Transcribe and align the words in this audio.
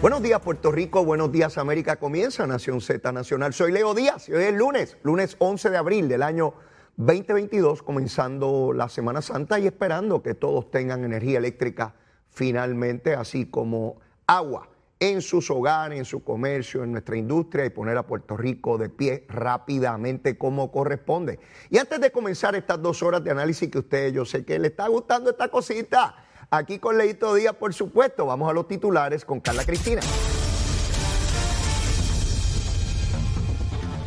Buenos 0.00 0.22
días 0.22 0.40
Puerto 0.40 0.70
Rico, 0.70 1.04
buenos 1.04 1.32
días 1.32 1.58
América, 1.58 1.96
comienza 1.96 2.46
Nación 2.46 2.80
Z 2.80 3.10
Nacional. 3.10 3.52
Soy 3.52 3.72
Leo 3.72 3.94
Díaz 3.94 4.28
y 4.28 4.32
hoy 4.32 4.44
es 4.44 4.54
lunes, 4.54 4.96
lunes 5.02 5.34
11 5.40 5.70
de 5.70 5.76
abril 5.76 6.08
del 6.08 6.22
año 6.22 6.54
2022, 6.98 7.82
comenzando 7.82 8.72
la 8.72 8.88
Semana 8.88 9.22
Santa 9.22 9.58
y 9.58 9.66
esperando 9.66 10.22
que 10.22 10.34
todos 10.34 10.70
tengan 10.70 11.02
energía 11.02 11.38
eléctrica 11.38 11.96
finalmente, 12.30 13.14
así 13.14 13.46
como 13.46 13.96
agua 14.28 14.68
en 15.00 15.20
sus 15.20 15.50
hogares, 15.50 15.98
en 15.98 16.04
su 16.04 16.22
comercio, 16.22 16.84
en 16.84 16.92
nuestra 16.92 17.16
industria 17.16 17.64
y 17.64 17.70
poner 17.70 17.96
a 17.96 18.06
Puerto 18.06 18.36
Rico 18.36 18.78
de 18.78 18.90
pie 18.90 19.26
rápidamente 19.28 20.38
como 20.38 20.70
corresponde. 20.70 21.40
Y 21.70 21.78
antes 21.78 22.00
de 22.00 22.12
comenzar 22.12 22.54
estas 22.54 22.80
dos 22.80 23.02
horas 23.02 23.24
de 23.24 23.32
análisis 23.32 23.68
que 23.68 23.78
usted, 23.78 24.12
yo 24.12 24.24
sé 24.24 24.44
que 24.44 24.60
le 24.60 24.68
está 24.68 24.86
gustando 24.86 25.30
esta 25.30 25.48
cosita, 25.48 26.27
aquí 26.50 26.78
con 26.78 26.98
Leito 26.98 27.34
Díaz, 27.34 27.54
por 27.54 27.74
supuesto, 27.74 28.26
vamos 28.26 28.48
a 28.50 28.52
los 28.52 28.68
titulares 28.68 29.24
con 29.24 29.40
Carla 29.40 29.64
Cristina. 29.64 30.00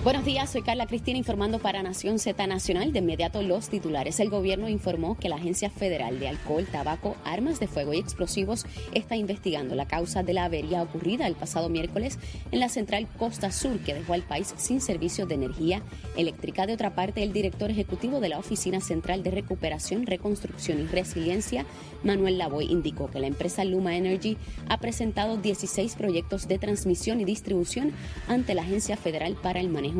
Buenos 0.03 0.25
días, 0.25 0.49
soy 0.49 0.63
Carla 0.63 0.87
Cristina 0.87 1.19
informando 1.19 1.59
para 1.59 1.83
Nación 1.83 2.17
Z 2.17 2.47
Nacional. 2.47 2.91
De 2.91 2.97
inmediato 2.97 3.43
los 3.43 3.69
titulares. 3.69 4.19
El 4.19 4.31
gobierno 4.31 4.67
informó 4.67 5.15
que 5.15 5.29
la 5.29 5.35
Agencia 5.35 5.69
Federal 5.69 6.19
de 6.19 6.27
Alcohol, 6.27 6.65
Tabaco, 6.65 7.15
Armas 7.23 7.59
de 7.59 7.67
Fuego 7.67 7.93
y 7.93 7.99
Explosivos 7.99 8.65
está 8.95 9.15
investigando 9.15 9.75
la 9.75 9.87
causa 9.87 10.23
de 10.23 10.33
la 10.33 10.45
avería 10.45 10.81
ocurrida 10.81 11.27
el 11.27 11.35
pasado 11.35 11.69
miércoles 11.69 12.17
en 12.51 12.59
la 12.59 12.69
central 12.69 13.07
Costa 13.19 13.51
Sur 13.51 13.77
que 13.81 13.93
dejó 13.93 14.13
al 14.13 14.23
país 14.23 14.55
sin 14.57 14.81
servicio 14.81 15.27
de 15.27 15.35
energía 15.35 15.83
eléctrica. 16.17 16.65
De 16.65 16.73
otra 16.73 16.95
parte, 16.95 17.21
el 17.21 17.31
director 17.31 17.69
ejecutivo 17.69 18.19
de 18.19 18.29
la 18.29 18.39
Oficina 18.39 18.81
Central 18.81 19.21
de 19.21 19.29
Recuperación, 19.29 20.07
Reconstrucción 20.07 20.79
y 20.79 20.87
Resiliencia, 20.87 21.67
Manuel 22.03 22.39
Lavoy, 22.39 22.65
indicó 22.65 23.11
que 23.11 23.19
la 23.19 23.27
empresa 23.27 23.65
Luma 23.65 23.95
Energy 23.95 24.35
ha 24.67 24.79
presentado 24.79 25.37
16 25.37 25.93
proyectos 25.93 26.47
de 26.47 26.57
transmisión 26.57 27.21
y 27.21 27.25
distribución 27.25 27.91
ante 28.27 28.55
la 28.55 28.63
Agencia 28.63 28.97
Federal 28.97 29.37
para 29.39 29.59
el 29.59 29.69
Manejo 29.69 29.90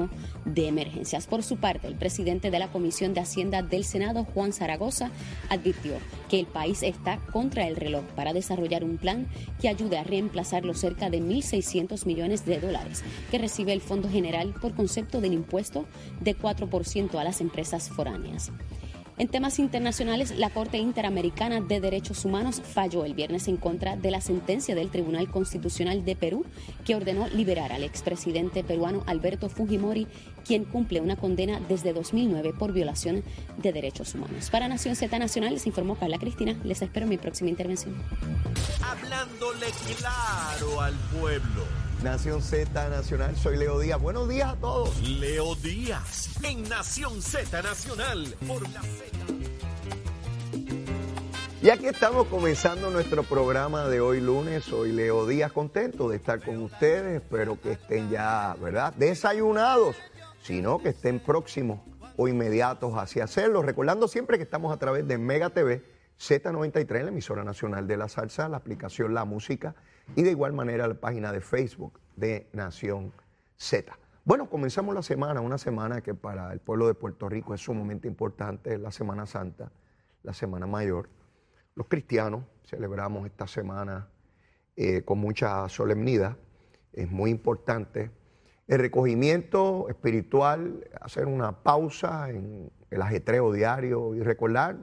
de 0.46 0.68
emergencias. 0.68 1.28
Por 1.28 1.44
su 1.44 1.58
parte, 1.58 1.88
el 1.88 1.96
presidente 1.96 2.52
de 2.52 2.60
la 2.60 2.72
Comisión 2.72 3.14
de 3.14 3.22
Hacienda 3.22 3.62
del 3.62 3.84
Senado, 3.84 4.24
Juan 4.24 4.54
Zaragoza, 4.54 5.12
advirtió 5.50 5.94
que 6.30 6.40
el 6.40 6.46
país 6.46 6.84
está 6.84 7.18
contra 7.32 7.68
el 7.68 7.76
reloj 7.76 8.04
para 8.16 8.34
desarrollar 8.34 8.84
un 8.84 8.98
plan 8.98 9.28
que 9.60 9.70
ayude 9.70 9.98
a 9.98 10.04
reemplazar 10.04 10.66
los 10.66 10.80
cerca 10.80 11.10
de 11.10 11.22
1.600 11.22 12.06
millones 12.06 12.46
de 12.46 12.60
dólares 12.60 13.04
que 13.30 13.38
recibe 13.38 13.74
el 13.74 13.82
Fondo 13.82 14.10
General 14.10 14.54
por 14.62 14.76
concepto 14.76 15.22
del 15.22 15.34
impuesto 15.34 15.86
de 16.20 16.38
4% 16.38 17.16
a 17.16 17.24
las 17.24 17.42
empresas 17.42 17.90
foráneas. 17.90 18.52
En 19.18 19.28
temas 19.28 19.60
internacionales, 19.60 20.38
la 20.38 20.50
Corte 20.50 20.78
Interamericana 20.78 21.62
de 21.62 21.80
Derechos 21.80 22.26
Humanos 22.26 22.62
falló 22.64 23.06
el 23.06 23.14
viernes 23.14 23.48
en 23.48 23.58
contra 23.58 23.96
de 23.96 24.10
la 24.10 24.22
sentencia 24.22 24.74
del 24.74 24.90
Tribunal 24.90 25.30
Constitucional 25.30 26.04
de 26.06 26.16
Perú 26.16 26.46
que 26.86 26.96
ordenó 26.96 27.28
liberar 27.28 27.72
al 27.72 27.84
expresidente 27.84 28.64
peruano 28.64 29.04
Alberto 29.06 29.50
Fujimori, 29.50 30.08
quien 30.46 30.64
cumple 30.64 31.02
una 31.02 31.16
condena 31.16 31.60
desde 31.68 31.94
2009 31.94 32.54
por 32.58 32.74
violación 32.74 33.24
de 33.62 33.74
derechos 33.74 34.16
humanos. 34.16 34.50
Para 34.50 34.68
Nación 34.68 34.96
Z 34.96 35.20
Nacional 35.20 35.54
les 35.54 35.68
informó 35.68 35.96
Carla 35.96 36.18
Cristina. 36.18 36.56
Les 36.64 36.82
espero 36.82 37.04
en 37.04 37.10
mi 37.10 37.18
próxima 37.18 37.50
intervención. 37.50 37.96
Hablándole 38.82 39.68
claro 39.98 40.82
al 40.82 40.96
pueblo. 41.20 41.91
Nación 42.04 42.42
Z 42.42 42.90
Nacional, 42.90 43.36
soy 43.36 43.58
Leo 43.58 43.78
Díaz. 43.78 44.02
Buenos 44.02 44.28
días 44.28 44.54
a 44.54 44.56
todos. 44.56 45.00
Leo 45.08 45.54
Díaz 45.54 46.44
en 46.44 46.68
Nación 46.68 47.22
Z 47.22 47.62
Nacional 47.62 48.26
por 48.48 48.64
la 48.70 48.82
Z. 48.82 49.18
Y 51.62 51.70
aquí 51.70 51.86
estamos 51.86 52.26
comenzando 52.26 52.90
nuestro 52.90 53.22
programa 53.22 53.88
de 53.88 54.02
hoy 54.02 54.20
lunes. 54.20 54.64
Soy 54.64 54.92
Leo 54.92 55.28
Díaz, 55.28 55.52
contento 55.52 56.10
de 56.10 56.16
estar 56.16 56.42
con 56.44 56.64
ustedes. 56.64 57.22
Espero 57.22 57.62
que 57.62 57.74
estén 57.74 58.10
ya, 58.10 58.56
¿verdad? 58.60 58.96
Desayunados, 58.96 59.96
sino 60.42 60.80
que 60.80 60.90
estén 60.90 61.20
próximos 61.20 61.82
o 62.18 62.28
inmediatos 62.28 62.94
hacia 62.96 63.26
hacerlo. 63.26 63.62
Recordando 63.62 64.08
siempre 64.08 64.38
que 64.38 64.44
estamos 64.44 64.74
a 64.74 64.78
través 64.78 65.08
de 65.08 65.20
Mega 65.20 65.52
TV, 65.52 65.84
Z93, 66.20 67.04
la 67.04 67.10
emisora 67.10 67.44
nacional 67.44 67.86
de 67.86 67.98
la 67.98 68.10
salsa, 68.10 68.50
la 68.50 68.58
aplicación 68.58 69.14
La 69.14 69.24
Música 69.24 69.76
y 70.16 70.24
de 70.24 70.32
igual 70.32 70.54
manera 70.54 70.88
la 70.88 70.96
página 70.96 71.32
de 71.32 71.42
Facebook 71.42 72.00
de 72.16 72.48
Nación 72.54 73.14
Z. 73.58 73.98
Bueno, 74.26 74.50
comenzamos 74.50 74.94
la 74.94 75.02
semana, 75.02 75.42
una 75.42 75.58
semana 75.58 76.02
que 76.02 76.14
para 76.14 76.52
el 76.54 76.60
pueblo 76.60 76.88
de 76.88 76.94
Puerto 76.94 77.30
Rico 77.30 77.54
es 77.54 77.62
sumamente 77.62 78.08
importante, 78.08 78.78
la 78.78 78.92
Semana 78.92 79.26
Santa, 79.26 79.72
la 80.24 80.34
Semana 80.34 80.68
Mayor. 80.68 81.10
Los 81.76 81.88
cristianos 81.88 82.44
celebramos 82.66 83.26
esta 83.26 83.48
semana 83.48 84.10
eh, 84.76 85.04
con 85.04 85.18
mucha 85.18 85.68
solemnidad, 85.70 86.38
es 86.94 87.10
muy 87.10 87.32
importante. 87.32 88.12
El 88.68 88.80
recogimiento 88.80 89.88
espiritual, 89.90 90.88
hacer 91.00 91.26
una 91.26 91.64
pausa 91.64 92.30
en 92.30 92.72
el 92.90 93.02
ajetreo 93.02 93.52
diario 93.52 94.14
y 94.14 94.22
recordar 94.22 94.78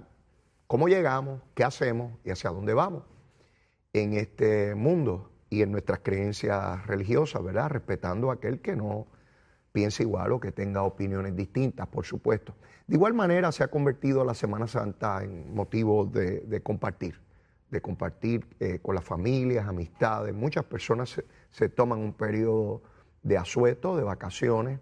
cómo 0.67 0.88
llegamos, 0.88 1.43
qué 1.55 1.65
hacemos 1.65 2.12
y 2.25 2.31
hacia 2.31 2.50
dónde 2.50 2.75
vamos 2.75 3.05
en 4.00 4.14
este 4.14 4.75
mundo 4.75 5.31
y 5.50 5.62
en 5.62 5.72
nuestras 5.72 6.00
creencias 6.00 6.86
religiosas, 6.86 7.42
¿verdad? 7.42 7.70
Respetando 7.70 8.31
a 8.31 8.34
aquel 8.34 8.60
que 8.60 8.76
no 8.76 9.06
piense 9.72 10.03
igual 10.03 10.32
o 10.32 10.41
que 10.41 10.53
tenga 10.53 10.82
opiniones 10.82 11.36
distintas, 11.36 11.86
por 11.88 12.04
supuesto. 12.04 12.54
De 12.87 12.97
igual 12.97 13.14
manera 13.14 13.53
se 13.53 13.62
ha 13.64 13.69
convertido 13.69 14.25
la 14.25 14.34
Semana 14.34 14.66
Santa 14.66 15.22
en 15.22 15.54
motivo 15.54 16.04
de, 16.06 16.60
compartir, 16.62 17.20
de 17.70 17.81
compartir 17.81 18.47
eh, 18.60 18.78
con 18.81 18.94
las 18.94 19.04
familias, 19.04 19.66
amistades. 19.66 20.34
Muchas 20.34 20.64
personas 20.64 21.22
se, 21.50 21.69
toman 21.69 22.00
un 22.00 22.12
periodo 22.12 22.82
de 23.22 23.37
asueto, 23.37 23.97
de 23.97 24.04
vacaciones, 24.04 24.81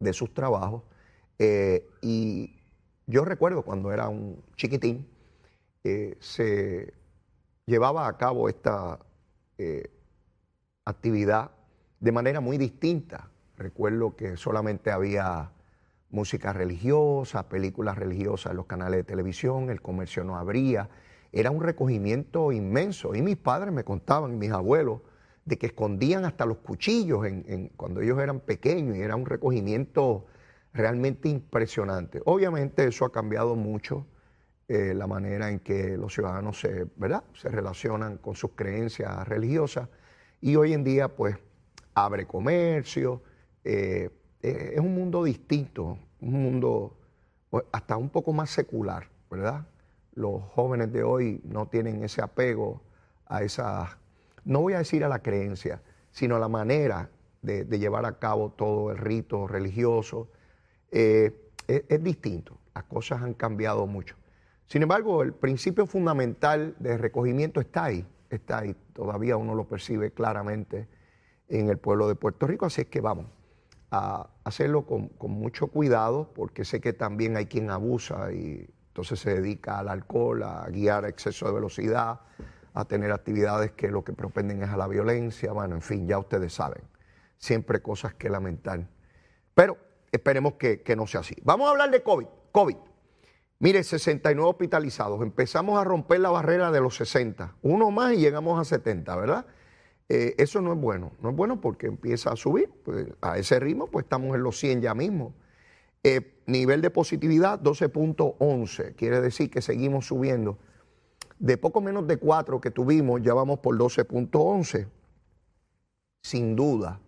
de 0.00 0.12
sus 0.12 0.34
trabajos. 0.34 0.82
Eh, 1.38 1.88
y 2.02 2.56
yo 3.06 3.24
recuerdo 3.24 3.62
cuando 3.62 3.92
era 3.92 4.08
un 4.08 4.42
chiquitín, 4.56 5.06
eh, 5.84 6.16
se 6.20 6.94
llevaba 7.66 8.06
a 8.08 8.16
cabo 8.16 8.48
esta 8.48 8.98
actividad 10.84 11.50
de 12.00 12.12
manera 12.12 12.40
muy 12.40 12.58
distinta. 12.58 13.30
Recuerdo 13.56 14.16
que 14.16 14.36
solamente 14.36 14.90
había 14.90 15.52
música 16.10 16.52
religiosa, 16.52 17.48
películas 17.48 17.96
religiosas 17.96 18.52
en 18.52 18.56
los 18.56 18.66
canales 18.66 18.98
de 18.98 19.04
televisión, 19.04 19.70
el 19.70 19.80
comercio 19.80 20.24
no 20.24 20.36
abría. 20.36 20.88
Era 21.32 21.50
un 21.50 21.62
recogimiento 21.62 22.52
inmenso. 22.52 23.14
Y 23.14 23.22
mis 23.22 23.36
padres 23.36 23.72
me 23.72 23.84
contaban, 23.84 24.38
mis 24.38 24.52
abuelos, 24.52 25.00
de 25.44 25.58
que 25.58 25.66
escondían 25.66 26.24
hasta 26.24 26.46
los 26.46 26.58
cuchillos 26.58 27.26
en, 27.26 27.68
cuando 27.76 28.00
ellos 28.00 28.18
eran 28.18 28.40
pequeños 28.40 28.96
y 28.96 29.00
era 29.00 29.16
un 29.16 29.26
recogimiento 29.26 30.26
realmente 30.72 31.28
impresionante. 31.28 32.22
Obviamente 32.24 32.86
eso 32.86 33.04
ha 33.04 33.12
cambiado 33.12 33.54
mucho 33.56 34.06
eh, 34.68 34.94
la 34.94 35.06
manera 35.06 35.50
en 35.50 35.60
que 35.60 35.96
los 35.96 36.14
ciudadanos 36.14 36.60
se, 36.60 36.86
¿verdad? 36.96 37.24
se 37.34 37.48
relacionan 37.48 38.18
con 38.18 38.34
sus 38.34 38.52
creencias 38.52 39.26
religiosas 39.28 39.88
y 40.40 40.56
hoy 40.56 40.72
en 40.72 40.84
día 40.84 41.08
pues 41.08 41.36
abre 41.94 42.26
comercio, 42.26 43.22
eh, 43.64 44.10
eh, 44.42 44.72
es 44.74 44.80
un 44.80 44.94
mundo 44.94 45.24
distinto, 45.24 45.98
un 46.20 46.42
mundo 46.42 46.96
pues, 47.48 47.64
hasta 47.72 47.96
un 47.96 48.10
poco 48.10 48.32
más 48.32 48.50
secular, 48.50 49.08
¿verdad? 49.30 49.66
Los 50.14 50.42
jóvenes 50.54 50.92
de 50.92 51.02
hoy 51.02 51.40
no 51.44 51.66
tienen 51.66 52.04
ese 52.04 52.20
apego 52.20 52.82
a 53.26 53.42
esa, 53.42 53.98
no 54.44 54.60
voy 54.60 54.74
a 54.74 54.78
decir 54.78 55.02
a 55.04 55.08
la 55.08 55.20
creencia, 55.20 55.80
sino 56.10 56.36
a 56.36 56.38
la 56.38 56.48
manera 56.48 57.10
de, 57.42 57.64
llevar 57.78 58.04
a 58.06 58.18
cabo 58.18 58.50
todo 58.50 58.90
el 58.90 58.98
rito 58.98 59.46
religioso. 59.46 60.28
Eh, 60.90 61.32
es, 61.66 62.02
distinto, 62.04 62.58
las 62.74 62.84
cosas 62.84 63.22
han 63.22 63.34
cambiado 63.34 63.86
mucho. 63.86 64.16
Sin 64.66 64.82
embargo, 64.82 65.22
el 65.22 65.32
principio 65.32 65.86
fundamental 65.86 66.74
de 66.78 66.96
recogimiento 66.96 67.60
está 67.60 67.84
ahí, 67.84 68.06
está 68.30 68.58
ahí, 68.58 68.74
todavía 68.92 69.36
uno 69.36 69.54
lo 69.54 69.68
percibe 69.68 70.12
claramente 70.12 70.88
en 71.48 71.68
el 71.68 71.78
pueblo 71.78 72.08
de 72.08 72.14
Puerto 72.14 72.46
Rico, 72.46 72.66
así 72.66 72.82
es 72.82 72.86
que 72.88 73.00
vamos 73.00 73.26
a 73.90 74.28
hacerlo 74.42 74.86
con, 74.86 75.10
mucho 75.30 75.68
cuidado, 75.68 76.32
porque 76.34 76.64
sé 76.64 76.80
que 76.80 76.92
también 76.92 77.36
hay 77.36 77.46
quien 77.46 77.70
abusa 77.70 78.32
y 78.32 78.66
entonces 78.88 79.20
se 79.20 79.34
dedica 79.34 79.78
al 79.78 79.88
alcohol, 79.88 80.42
a 80.42 80.66
guiar 80.68 81.04
a 81.04 81.08
exceso 81.08 81.46
de 81.46 81.52
velocidad, 81.52 82.20
a 82.72 82.84
tener 82.86 83.12
actividades 83.12 83.72
que 83.72 83.88
lo 83.88 84.02
que 84.02 84.12
propenden 84.12 84.62
es 84.62 84.70
a 84.70 84.76
la 84.76 84.88
violencia, 84.88 85.52
bueno, 85.52 85.76
en 85.76 85.82
fin, 85.82 86.08
ya 86.08 86.18
ustedes 86.18 86.52
saben, 86.54 86.82
siempre 87.36 87.82
cosas 87.82 88.14
que 88.14 88.28
lamentar. 88.30 88.88
Pero 89.54 89.76
esperemos 90.10 90.54
que 90.54 90.94
no 90.96 91.06
sea 91.06 91.20
así. 91.20 91.36
Vamos 91.44 91.68
a 91.68 91.70
hablar 91.70 91.90
de 91.90 92.02
COVID. 92.02 92.26
COVID. 92.50 92.76
Mire, 93.64 93.82
69 93.82 94.46
hospitalizados. 94.46 95.22
Empezamos 95.22 95.80
a 95.80 95.84
romper 95.84 96.20
la 96.20 96.28
barrera 96.28 96.70
de 96.70 96.82
los 96.82 96.96
60. 96.96 97.56
Uno 97.62 97.90
más 97.90 98.12
y 98.12 98.18
llegamos 98.18 98.60
a 98.60 98.64
70, 98.66 99.16
¿verdad? 99.16 99.46
Eh, 100.10 100.34
eso 100.36 100.60
no 100.60 100.74
es 100.74 100.78
bueno. 100.78 101.12
No 101.22 101.30
es 101.30 101.34
bueno 101.34 101.62
porque 101.62 101.86
empieza 101.86 102.30
a 102.30 102.36
subir. 102.36 102.68
Pues, 102.84 103.06
a 103.22 103.38
ese 103.38 103.58
ritmo, 103.60 103.86
pues 103.86 104.04
estamos 104.04 104.36
en 104.36 104.42
los 104.42 104.58
100 104.58 104.82
ya 104.82 104.92
mismo. 104.92 105.32
Eh, 106.02 106.42
nivel 106.44 106.82
de 106.82 106.90
positividad 106.90 107.58
12.11. 107.58 108.96
Quiere 108.96 109.22
decir 109.22 109.48
que 109.48 109.62
seguimos 109.62 110.08
subiendo. 110.08 110.58
De 111.38 111.56
poco 111.56 111.80
menos 111.80 112.06
de 112.06 112.18
4 112.18 112.60
que 112.60 112.70
tuvimos, 112.70 113.22
ya 113.22 113.32
vamos 113.32 113.60
por 113.60 113.78
12.11. 113.78 114.88
Sin 116.22 116.54
duda, 116.54 117.00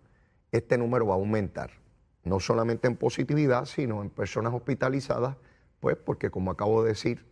este 0.51 0.75
número 0.79 1.05
va 1.05 1.13
a 1.13 1.17
aumentar. 1.17 1.69
No 2.23 2.39
solamente 2.39 2.87
en 2.87 2.95
positividad, 2.95 3.65
sino 3.65 4.01
en 4.01 4.09
personas 4.09 4.55
hospitalizadas 4.55 5.35
pues 5.79 5.97
porque 5.97 6.29
como 6.29 6.51
acabo 6.51 6.83
de 6.83 6.89
decir, 6.89 7.25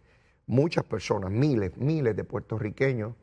muchas 0.47 0.83
personas, 0.83 1.31
miles, 1.31 1.75
miles 1.77 2.15
de 2.15 2.23
puertorriqueños 2.23 3.15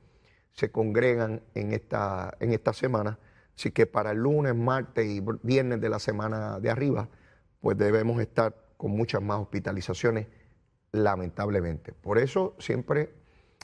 se 0.52 0.70
congregan 0.70 1.42
en 1.54 1.72
esta, 1.72 2.36
en 2.40 2.52
esta 2.52 2.72
semana. 2.72 3.18
Así 3.56 3.70
que 3.70 3.86
para 3.86 4.12
el 4.12 4.18
lunes, 4.18 4.54
martes 4.54 5.06
y 5.06 5.22
viernes 5.42 5.80
de 5.80 5.88
la 5.88 5.98
semana 5.98 6.58
de 6.60 6.70
arriba, 6.70 7.08
pues 7.60 7.76
debemos 7.78 8.20
estar 8.20 8.54
con 8.76 8.90
muchas 8.90 9.22
más 9.22 9.38
hospitalizaciones, 9.38 10.26
lamentablemente. 10.90 11.92
Por 11.92 12.18
eso 12.18 12.54
siempre 12.58 13.14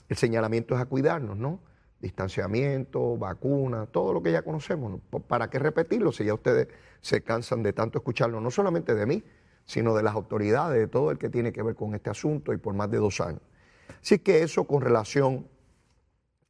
el 0.08 0.16
señalamiento 0.16 0.74
es 0.74 0.80
a 0.80 0.86
cuidarnos, 0.86 1.36
¿no? 1.36 1.60
Distanciamiento, 2.00 3.16
vacuna, 3.18 3.86
todo 3.86 4.12
lo 4.12 4.22
que 4.22 4.30
ya 4.30 4.42
conocemos. 4.42 5.00
¿Para 5.26 5.50
qué 5.50 5.58
repetirlo 5.58 6.12
si 6.12 6.24
ya 6.24 6.34
ustedes 6.34 6.68
se 7.00 7.22
cansan 7.22 7.62
de 7.62 7.72
tanto 7.72 7.98
escucharlo, 7.98 8.40
no 8.40 8.50
solamente 8.50 8.94
de 8.94 9.06
mí, 9.06 9.24
sino 9.68 9.94
de 9.94 10.02
las 10.02 10.14
autoridades, 10.14 10.80
de 10.80 10.88
todo 10.88 11.10
el 11.10 11.18
que 11.18 11.28
tiene 11.28 11.52
que 11.52 11.62
ver 11.62 11.76
con 11.76 11.94
este 11.94 12.08
asunto 12.08 12.54
y 12.54 12.56
por 12.56 12.74
más 12.74 12.90
de 12.90 12.96
dos 12.96 13.20
años. 13.20 13.42
Así 14.00 14.18
que 14.18 14.42
eso 14.42 14.64
con 14.64 14.80
relación 14.80 15.46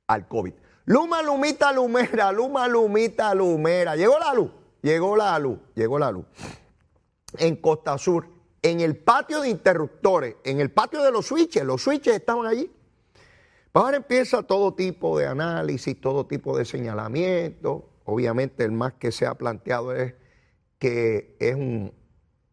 al 0.07 0.29
COVID. 0.29 0.55
Luma, 0.85 1.21
lumita, 1.21 1.73
lumera, 1.73 2.31
luma, 2.31 2.69
lumita, 2.69 3.35
lumera. 3.35 3.97
Llegó 3.97 4.21
la 4.21 4.33
luz, 4.33 4.53
llegó 4.83 5.17
la 5.17 5.37
luz, 5.37 5.59
llegó 5.75 5.99
la 5.99 6.13
luz. 6.13 6.27
En 7.37 7.57
Costa 7.57 7.99
Sur, 7.99 8.29
en 8.63 8.81
el 8.81 8.97
patio 8.97 9.41
de 9.41 9.49
interruptores, 9.49 10.37
en 10.45 10.61
el 10.61 10.71
patio 10.71 11.03
de 11.03 11.11
los 11.11 11.27
switches, 11.27 11.65
los 11.65 11.83
switches 11.83 12.15
estaban 12.15 12.47
allí. 12.47 12.71
Ahora 13.73 13.97
empieza 13.97 14.45
todo 14.45 14.75
tipo 14.75 15.19
de 15.19 15.27
análisis, 15.27 16.01
todo 16.01 16.27
tipo 16.27 16.57
de 16.57 16.65
señalamiento. 16.65 17.91
Obviamente 18.05 18.63
el 18.63 18.71
más 18.71 18.95
que 18.95 19.11
se 19.11 19.27
ha 19.27 19.35
planteado 19.35 19.93
es 19.93 20.15
que 20.79 21.37
es 21.41 21.57
un, 21.57 21.93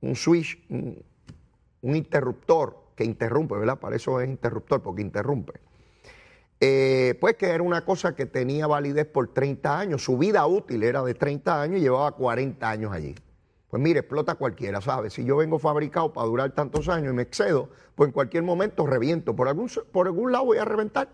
un 0.02 0.16
switch, 0.16 0.64
un, 0.70 1.04
interruptor 1.82 2.92
que 2.96 3.04
interrumpe, 3.04 3.56
¿verdad? 3.56 3.80
Para 3.80 3.96
eso 3.96 4.20
es 4.20 4.28
interruptor, 4.28 4.82
porque 4.82 5.02
interrumpe. 5.02 5.54
Eh, 6.60 7.16
pues 7.20 7.36
que 7.36 7.48
era 7.48 7.62
una 7.62 7.84
cosa 7.84 8.16
que 8.16 8.26
tenía 8.26 8.66
validez 8.66 9.06
por 9.06 9.34
30 9.34 9.80
años, 9.80 10.04
su 10.04 10.18
vida 10.18 10.46
útil 10.48 10.84
era 10.84 11.04
de 11.04 11.14
30 11.14 11.62
años 11.62 11.80
y 11.80 11.82
llevaba 11.82 12.12
40 12.14 12.70
años 12.70 12.92
allí. 12.92 13.14
Pues 13.70 13.84
mire, 13.84 14.00
explota 14.00 14.36
cualquiera, 14.36 14.80
¿sabes? 14.82 15.14
Si 15.14 15.26
yo 15.26 15.36
vengo 15.38 15.60
fabricado 15.60 16.14
para 16.14 16.28
durar 16.28 16.52
tantos 16.52 16.88
años 16.88 17.12
y 17.12 17.16
me 17.16 17.24
excedo, 17.24 17.70
pues 17.96 18.08
en 18.08 18.14
cualquier 18.14 18.44
momento 18.44 18.88
reviento, 18.88 19.36
por 19.36 19.48
algún, 19.48 19.70
por 19.92 20.08
algún 20.08 20.32
lado 20.32 20.46
voy 20.46 20.58
a 20.58 20.66
reventar. 20.66 21.10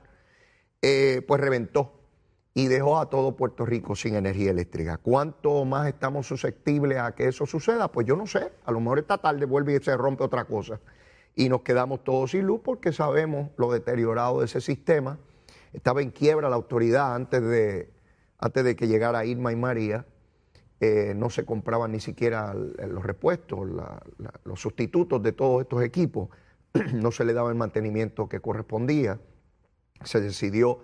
Eh, 0.83 1.23
pues 1.27 1.39
reventó 1.39 2.00
y 2.53 2.67
dejó 2.67 2.99
a 2.99 3.09
todo 3.09 3.35
Puerto 3.35 3.65
Rico 3.65 3.95
sin 3.95 4.15
energía 4.15 4.51
eléctrica. 4.51 4.97
¿Cuánto 4.97 5.63
más 5.63 5.87
estamos 5.87 6.27
susceptibles 6.27 6.97
a 6.97 7.15
que 7.15 7.27
eso 7.27 7.45
suceda? 7.45 7.89
Pues 7.89 8.05
yo 8.05 8.15
no 8.15 8.27
sé. 8.27 8.51
A 8.65 8.71
lo 8.71 8.81
mejor 8.81 8.99
esta 8.99 9.17
tarde 9.17 9.45
vuelve 9.45 9.75
y 9.75 9.79
se 9.79 9.95
rompe 9.95 10.23
otra 10.23 10.45
cosa. 10.45 10.79
Y 11.33 11.47
nos 11.47 11.61
quedamos 11.61 12.03
todos 12.03 12.31
sin 12.31 12.45
luz 12.45 12.59
porque 12.63 12.91
sabemos 12.91 13.51
lo 13.57 13.71
deteriorado 13.71 14.39
de 14.39 14.45
ese 14.45 14.59
sistema. 14.59 15.17
Estaba 15.71 16.01
en 16.01 16.11
quiebra 16.11 16.49
la 16.49 16.57
autoridad 16.57 17.15
antes 17.15 17.41
de, 17.41 17.89
antes 18.37 18.63
de 18.65 18.75
que 18.75 18.87
llegara 18.87 19.23
Irma 19.23 19.53
y 19.53 19.55
María. 19.55 20.05
Eh, 20.81 21.13
no 21.15 21.29
se 21.29 21.45
compraban 21.45 21.93
ni 21.93 22.01
siquiera 22.01 22.53
los 22.53 23.03
repuestos, 23.05 23.69
los 24.43 24.59
sustitutos 24.59 25.23
de 25.23 25.31
todos 25.31 25.61
estos 25.61 25.83
equipos. 25.83 26.27
no 26.93 27.11
se 27.11 27.23
le 27.23 27.31
daba 27.31 27.49
el 27.49 27.55
mantenimiento 27.55 28.27
que 28.27 28.41
correspondía. 28.41 29.21
Se 30.03 30.19
decidió 30.19 30.79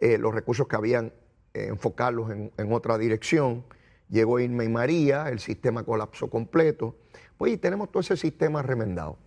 eh, 0.00 0.18
los 0.18 0.34
recursos 0.34 0.68
que 0.68 0.76
habían, 0.76 1.12
eh, 1.54 1.66
enfocarlos 1.68 2.30
en, 2.30 2.72
otra 2.72 2.98
dirección. 2.98 3.64
Llegó 4.08 4.38
Irma 4.38 4.64
y 4.64 4.68
María, 4.68 5.28
el 5.28 5.40
sistema 5.40 5.82
colapsó 5.82 6.28
completo. 6.28 6.96
Pues 7.36 7.52
y 7.52 7.56
tenemos 7.56 7.90
todo 7.90 8.00
ese 8.00 8.16
sistema 8.16 8.62
remendado. 8.62 9.18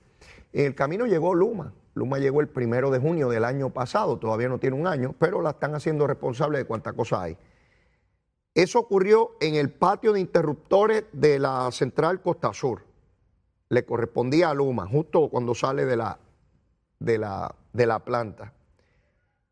En 0.54 0.66
el 0.66 0.76
camino 0.76 1.06
llegó 1.06 1.34
Luma. 1.34 1.74
Luma 1.94 2.20
llegó 2.20 2.42
el 2.42 2.48
primero 2.48 2.90
de 2.90 3.00
junio 3.00 3.30
del 3.30 3.44
año 3.44 3.70
pasado, 3.70 4.18
todavía 4.18 4.48
no 4.48 4.60
tiene 4.60 4.78
un 4.78 4.88
año, 4.88 5.14
pero 5.20 5.42
la 5.42 5.52
están 5.52 5.76
haciendo 5.76 6.08
responsable 6.08 6.58
de 6.58 6.66
cuánta 6.66 6.94
cosa 6.94 7.22
hay. 7.22 7.38
Eso 8.54 8.80
ocurrió 8.80 9.32
en 9.40 9.56
el 9.56 9.70
patio 9.70 10.14
de 10.14 10.20
interruptores 10.20 11.06
de 11.12 11.40
la 11.40 11.70
central 11.72 12.22
Costa 12.22 12.54
Sur. 12.54 12.86
Le 13.70 13.86
correspondía 13.86 14.50
a 14.50 14.54
Luma, 14.54 14.88
justo 14.88 15.30
cuando 15.30 15.56
sale 15.56 15.86
de 15.86 15.98
la, 15.98 16.20
de 17.00 17.18
la, 17.18 17.56
de 17.74 17.86
la 17.86 18.00
planta. 18.00 18.54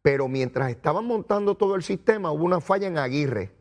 Pero 0.10 0.28
mientras 0.28 0.72
estaban 0.72 1.06
montando 1.06 1.54
todo 1.54 1.76
el 1.76 1.84
sistema, 1.84 2.32
hubo 2.32 2.44
una 2.44 2.60
falla 2.60 2.88
en 2.88 2.98
Aguirre. 2.98 3.52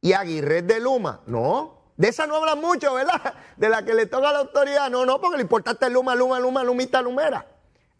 Y 0.00 0.14
Aguirre 0.14 0.60
es 0.60 0.66
de 0.66 0.80
Luma. 0.80 1.20
No, 1.26 1.92
de 1.94 2.08
esa 2.08 2.26
no 2.26 2.36
hablan 2.36 2.58
mucho, 2.58 2.94
¿verdad? 2.94 3.34
De 3.58 3.68
la 3.68 3.84
que 3.84 3.92
le 3.92 4.06
toca 4.06 4.30
a 4.30 4.32
la 4.32 4.38
autoridad. 4.38 4.90
No, 4.90 5.04
no, 5.04 5.20
porque 5.20 5.36
lo 5.36 5.42
importante 5.42 5.84
es 5.84 5.92
Luma, 5.92 6.14
Luma, 6.14 6.40
Luma, 6.40 6.64
Lumita, 6.64 7.02
Lumera. 7.02 7.46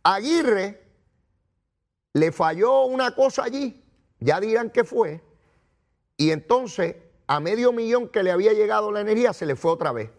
Aguirre 0.02 0.82
le 2.14 2.32
falló 2.32 2.84
una 2.84 3.14
cosa 3.14 3.44
allí, 3.44 3.84
ya 4.18 4.40
dirán 4.40 4.70
qué 4.70 4.82
fue, 4.84 5.22
y 6.16 6.30
entonces 6.30 6.96
a 7.26 7.38
medio 7.38 7.70
millón 7.72 8.08
que 8.08 8.22
le 8.22 8.30
había 8.30 8.54
llegado 8.54 8.90
la 8.90 9.02
energía 9.02 9.34
se 9.34 9.44
le 9.44 9.56
fue 9.56 9.72
otra 9.72 9.92
vez. 9.92 10.10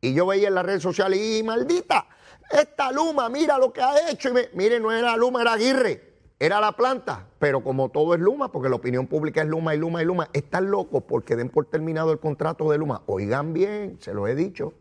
Y 0.00 0.14
yo 0.14 0.24
veía 0.24 0.46
en 0.46 0.54
las 0.54 0.64
redes 0.64 0.84
sociales, 0.84 1.18
y 1.20 1.42
maldita, 1.42 2.06
esta 2.48 2.92
Luma, 2.92 3.28
mira 3.28 3.58
lo 3.58 3.72
que 3.72 3.82
ha 3.82 4.08
hecho. 4.08 4.28
Y 4.28 4.32
me, 4.34 4.50
mire, 4.52 4.78
no 4.78 4.92
era 4.92 5.16
Luma, 5.16 5.42
era 5.42 5.54
Aguirre. 5.54 6.11
Era 6.42 6.60
la 6.60 6.72
planta, 6.72 7.28
pero 7.38 7.62
como 7.62 7.90
todo 7.90 8.14
es 8.14 8.20
Luma, 8.20 8.50
porque 8.50 8.68
la 8.68 8.74
opinión 8.74 9.06
pública 9.06 9.42
es 9.42 9.46
Luma 9.46 9.76
y 9.76 9.78
Luma 9.78 10.02
y 10.02 10.04
Luma, 10.04 10.28
están 10.32 10.72
locos 10.72 11.04
porque 11.04 11.36
den 11.36 11.48
por 11.48 11.66
terminado 11.66 12.10
el 12.10 12.18
contrato 12.18 12.68
de 12.68 12.78
Luma. 12.78 13.04
Oigan 13.06 13.52
bien, 13.52 13.96
se 14.00 14.12
lo 14.12 14.26
he 14.26 14.34
dicho. 14.34 14.74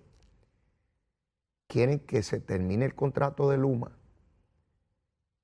Quieren 1.68 2.00
que 2.00 2.24
se 2.24 2.39
termine 2.39 2.86
el 2.86 2.96
contrato 2.96 3.48
de 3.48 3.58
Luma, 3.58 3.91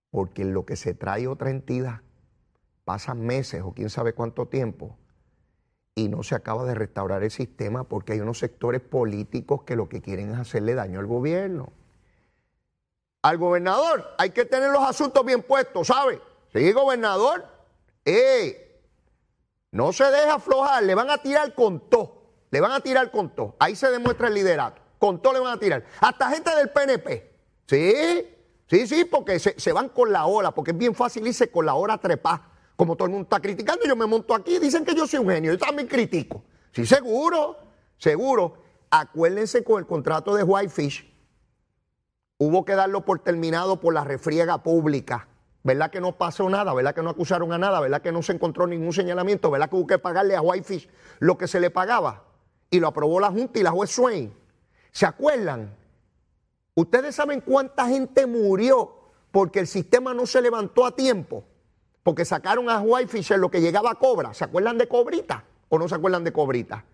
porque 0.10 0.42
en 0.42 0.56
lo 0.56 0.66
que 0.66 0.76
se 0.76 0.96
trae 0.96 1.28
otra 1.28 1.52
entidad 1.52 2.02
pasan 2.84 3.24
meses 3.24 3.62
o 3.64 3.74
quién 3.74 3.92
sabe 3.92 4.14
cuánto 4.14 4.48
tiempo 4.48 4.98
y 5.94 6.10
no 6.10 6.24
se 6.24 6.34
acaba 6.34 6.66
de 6.66 6.74
restaurar 6.74 7.22
el 7.22 7.30
sistema 7.30 7.84
porque 7.84 8.14
hay 8.14 8.22
unos 8.22 8.40
sectores 8.40 8.82
políticos 8.82 9.62
que 9.66 9.76
lo 9.76 9.88
que 9.88 10.02
quieren 10.02 10.32
es 10.32 10.40
hacerle 10.40 10.74
daño 10.74 11.00
al 11.00 11.06
gobierno 11.06 11.72
al 13.28 13.38
gobernador 13.38 14.16
hay 14.18 14.30
que 14.30 14.46
tener 14.46 14.72
los 14.72 14.82
asuntos 14.82 15.26
bien 15.26 15.44
puestos, 15.44 15.88
¿sabe? 15.88 16.22
Sí, 16.54 16.72
gobernador, 16.72 17.46
eh, 18.06 18.82
no 19.72 19.92
se 19.92 20.06
deja 20.06 20.36
aflojar, 20.36 20.84
le 20.84 20.96
van 20.96 21.10
a 21.10 21.18
tirar 21.18 21.54
con 21.54 21.90
todo, 21.90 22.24
le 22.50 22.62
van 22.62 22.72
a 22.72 22.80
tirar 22.80 23.12
con 23.12 23.36
todo. 23.36 23.58
Ahí 23.60 23.76
se 23.76 23.92
demuestra 23.92 24.30
el 24.30 24.34
liderato, 24.34 24.82
con 24.98 25.22
todo 25.22 25.34
le 25.34 25.40
van 25.42 25.58
a 25.58 25.60
tirar. 25.60 25.84
Hasta 26.00 26.30
gente 26.30 26.56
del 26.56 26.70
PNP, 26.70 27.34
¿sí? 27.68 28.34
Sí, 28.70 28.88
sí, 28.88 29.04
porque 29.04 29.40
se, 29.40 29.74
van 29.74 29.90
con 29.90 30.14
la 30.14 30.26
hora, 30.26 30.52
porque 30.52 30.72
es 30.72 30.78
bien 30.78 30.96
fácil 30.96 31.28
irse 31.28 31.52
con 31.52 31.66
la 31.66 31.74
hora 31.74 31.98
trepa. 31.98 32.50
Como 32.78 32.96
todo 32.96 33.08
el 33.08 33.12
mundo 33.12 33.24
está 33.24 33.42
criticando, 33.42 33.86
yo 33.86 33.96
me 33.98 34.06
monto 34.06 34.34
aquí, 34.36 34.58
dicen 34.58 34.86
que 34.86 34.96
yo 34.96 35.06
soy 35.06 35.20
un 35.20 35.30
genio, 35.30 35.52
yo 35.52 35.58
también 35.58 35.90
critico. 35.90 36.44
Sí, 36.72 36.86
seguro, 36.86 37.58
seguro. 37.98 38.64
Acuérdense 38.90 39.66
con 39.66 39.80
el 39.80 39.86
contrato 39.86 40.34
de 40.34 40.44
Whitefish, 40.44 41.17
Hubo 42.40 42.66
que 42.66 42.76
darlo 42.76 43.04
por 43.04 43.20
terminado 43.20 43.80
por 43.80 43.94
la 43.94 44.04
refriega 44.04 44.60
pública. 44.60 45.28
¿Verdad 45.64 45.90
que 45.90 46.00
no 46.00 46.18
pasó 46.18 46.50
nada? 46.50 46.74
¿Verdad 46.74 46.94
que 46.94 47.02
no 47.02 47.10
acusaron 47.10 47.52
a 47.52 47.58
nada? 47.58 47.80
¿Verdad 47.80 48.02
que 48.02 48.12
no 48.12 48.22
se 48.22 48.34
encontró 48.34 48.68
ningún 48.68 48.94
señalamiento? 48.94 49.52
¿Verdad 49.52 49.70
que 49.70 49.76
hubo 49.76 49.88
que 49.88 50.00
pagarle 50.00 50.36
a 50.36 50.42
Whitefish 50.42 50.88
lo 51.20 51.38
que 51.38 51.48
se 51.48 51.60
le 51.60 51.72
pagaba? 51.72 52.24
Y 52.70 52.80
lo 52.80 52.88
aprobó 52.88 53.20
la 53.20 53.32
Junta 53.32 53.60
y 53.60 53.64
la 53.64 53.72
juez 53.72 53.92
Swain. 53.92 54.34
¿Se 54.92 55.06
acuerdan? 55.06 55.76
¿Ustedes 56.76 57.16
saben 57.16 57.42
cuánta 57.42 57.88
gente 57.88 58.28
murió 58.28 58.94
porque 59.32 59.60
el 59.60 59.68
sistema 59.68 60.14
no 60.14 60.26
se 60.26 60.42
levantó 60.42 60.86
a 60.86 60.96
tiempo? 60.96 61.44
Porque 62.04 62.24
sacaron 62.24 62.70
a 62.70 62.80
Whitefish 62.80 63.34
en 63.34 63.42
lo 63.42 63.52
que 63.52 63.60
llegaba 63.60 63.92
a 63.92 63.96
Cobra. 63.96 64.34
¿Se 64.34 64.44
acuerdan 64.44 64.78
de 64.78 64.88
Cobrita? 64.88 65.44
¿O 65.70 65.78
no 65.78 65.90
se 65.90 65.96
acuerdan 65.96 66.24
de 66.24 66.32
Cobrita? 66.32 66.86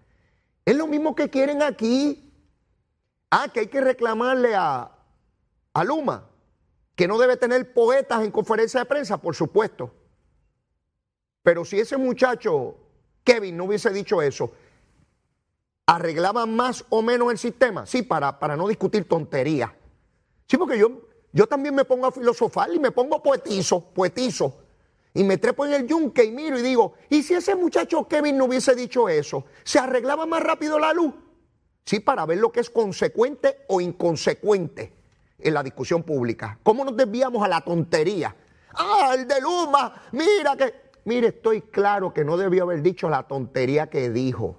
Es 0.65 0.75
lo 0.75 0.87
mismo 0.87 1.13
que 1.13 1.29
quieren 1.29 1.61
aquí. 1.61 2.33
Ah, 3.29 3.49
que 3.53 3.59
hay 3.59 3.67
que 3.67 3.81
reclamarle 3.81 4.55
a, 4.55 4.92
a 5.73 5.83
Luma, 5.83 6.29
que 6.95 7.07
no 7.07 7.17
debe 7.17 7.37
tener 7.37 7.73
poetas 7.73 8.23
en 8.23 8.31
conferencia 8.31 8.81
de 8.81 8.85
prensa, 8.85 9.17
por 9.17 9.35
supuesto. 9.35 9.91
Pero 11.41 11.65
si 11.65 11.79
ese 11.79 11.97
muchacho, 11.97 12.75
Kevin, 13.23 13.57
no 13.57 13.65
hubiese 13.65 13.89
dicho 13.89 14.21
eso, 14.21 14.51
¿arreglaba 15.87 16.45
más 16.45 16.85
o 16.89 17.01
menos 17.01 17.31
el 17.31 17.37
sistema? 17.37 17.85
Sí, 17.85 18.03
para, 18.03 18.39
para 18.39 18.55
no 18.55 18.67
discutir 18.67 19.07
tonterías. 19.07 19.71
Sí, 20.47 20.57
porque 20.57 20.77
yo, 20.77 21.01
yo 21.31 21.47
también 21.47 21.73
me 21.73 21.85
pongo 21.85 22.05
a 22.05 22.11
filosofar 22.11 22.73
y 22.73 22.79
me 22.79 22.91
pongo 22.91 23.21
poetizo, 23.21 23.81
poetizo. 23.81 24.59
Y 25.15 25.23
me 25.23 25.37
trepo 25.37 25.65
en 25.65 25.73
el 25.73 25.87
yunque 25.87 26.23
y 26.23 26.31
miro 26.31 26.57
y 26.57 26.61
digo, 26.61 26.93
¿y 27.09 27.21
si 27.23 27.33
ese 27.33 27.55
muchacho 27.55 28.07
Kevin 28.07 28.37
no 28.37 28.45
hubiese 28.45 28.73
dicho 28.75 29.09
eso? 29.09 29.45
¿Se 29.63 29.79
arreglaba 29.79 30.25
más 30.25 30.41
rápido 30.41 30.79
la 30.79 30.93
luz? 30.93 31.13
Sí, 31.85 31.99
para 31.99 32.25
ver 32.25 32.37
lo 32.37 32.51
que 32.51 32.61
es 32.61 32.69
consecuente 32.69 33.65
o 33.67 33.81
inconsecuente 33.81 35.02
en 35.43 35.53
la 35.53 35.63
discusión 35.63 36.03
pública. 36.03 36.59
¿Cómo 36.63 36.83
nos 36.83 36.95
desviamos 36.95 37.43
a 37.43 37.47
la 37.47 37.61
tontería? 37.61 38.35
Ah, 38.73 39.13
el 39.15 39.27
de 39.27 39.41
Luma, 39.41 39.93
mira 40.11 40.55
que... 40.55 40.83
Mire, 41.05 41.27
estoy 41.27 41.63
claro 41.63 42.13
que 42.13 42.23
no 42.23 42.37
debió 42.37 42.63
haber 42.63 42.81
dicho 42.81 43.09
la 43.09 43.27
tontería 43.27 43.89
que 43.89 44.09
dijo. 44.09 44.57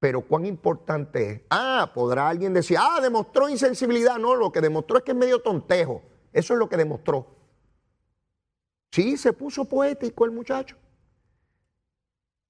Pero 0.00 0.22
cuán 0.22 0.44
importante 0.44 1.30
es. 1.30 1.40
Ah, 1.50 1.92
podrá 1.94 2.28
alguien 2.28 2.52
decir, 2.52 2.76
ah, 2.80 2.98
demostró 3.00 3.48
insensibilidad. 3.48 4.18
No, 4.18 4.34
lo 4.34 4.50
que 4.50 4.60
demostró 4.60 4.98
es 4.98 5.04
que 5.04 5.12
es 5.12 5.16
medio 5.16 5.40
tontejo. 5.40 6.02
Eso 6.32 6.54
es 6.54 6.58
lo 6.58 6.68
que 6.68 6.76
demostró. 6.76 7.26
Sí, 8.90 9.16
se 9.16 9.32
puso 9.32 9.66
poético 9.66 10.24
el 10.24 10.32
muchacho. 10.32 10.76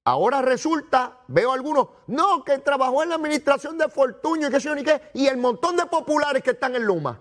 Ahora 0.04 0.40
resulta, 0.40 1.20
veo 1.28 1.52
algunos, 1.52 1.88
no, 2.06 2.42
que 2.42 2.58
trabajó 2.58 3.02
en 3.02 3.10
la 3.10 3.16
administración 3.16 3.76
de 3.76 3.88
Fortuño 3.88 4.48
y 4.48 4.50
qué 4.50 4.60
sé 4.60 4.68
yo 4.68 4.74
ni 4.74 4.82
qué, 4.82 5.00
y 5.12 5.26
el 5.26 5.36
montón 5.36 5.76
de 5.76 5.86
populares 5.86 6.42
que 6.42 6.52
están 6.52 6.74
en 6.74 6.84
Luma. 6.84 7.20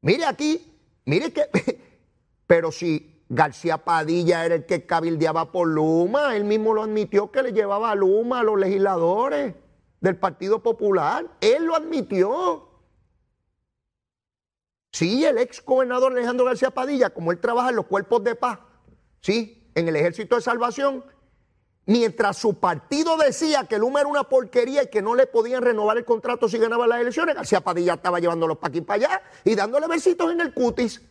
Mire 0.00 0.24
aquí, 0.24 0.80
mire 1.04 1.32
que, 1.32 1.48
pero 2.46 2.72
si 2.72 3.24
García 3.28 3.78
Padilla 3.78 4.44
era 4.46 4.54
el 4.54 4.66
que 4.66 4.86
cabildeaba 4.86 5.52
por 5.52 5.68
Luma, 5.68 6.34
él 6.34 6.44
mismo 6.44 6.72
lo 6.72 6.82
admitió 6.82 7.30
que 7.30 7.42
le 7.42 7.52
llevaba 7.52 7.90
a 7.90 7.94
Luma 7.94 8.40
a 8.40 8.42
los 8.42 8.58
legisladores 8.58 9.54
del 10.00 10.16
Partido 10.16 10.62
Popular, 10.62 11.26
él 11.42 11.64
lo 11.64 11.76
admitió. 11.76 12.68
Sí, 14.92 15.24
el 15.24 15.38
ex 15.38 15.62
gobernador 15.64 16.12
Alejandro 16.12 16.46
García 16.46 16.70
Padilla, 16.70 17.10
como 17.10 17.30
él 17.30 17.38
trabaja 17.38 17.68
en 17.68 17.76
los 17.76 17.86
cuerpos 17.86 18.24
de 18.24 18.34
paz, 18.34 18.58
sí, 19.20 19.70
en 19.74 19.86
el 19.86 19.94
Ejército 19.94 20.36
de 20.36 20.42
Salvación, 20.42 21.04
mientras 21.86 22.36
su 22.36 22.54
partido 22.54 23.16
decía 23.16 23.64
que 23.64 23.78
Luma 23.78 24.00
era 24.00 24.08
una 24.08 24.24
porquería 24.24 24.84
y 24.84 24.88
que 24.88 25.02
no 25.02 25.14
le 25.14 25.26
podían 25.26 25.62
renovar 25.62 25.96
el 25.96 26.04
contrato 26.04 26.48
si 26.48 26.58
ganaba 26.58 26.86
las 26.86 27.00
elecciones, 27.00 27.34
García 27.34 27.60
Padilla 27.60 27.94
estaba 27.94 28.20
llevándolos 28.20 28.58
para 28.58 28.70
aquí 28.70 28.80
para 28.80 29.06
allá 29.06 29.22
y 29.44 29.54
dándole 29.54 29.88
besitos 29.88 30.30
en 30.32 30.40
el 30.40 30.54
cutis. 30.54 31.02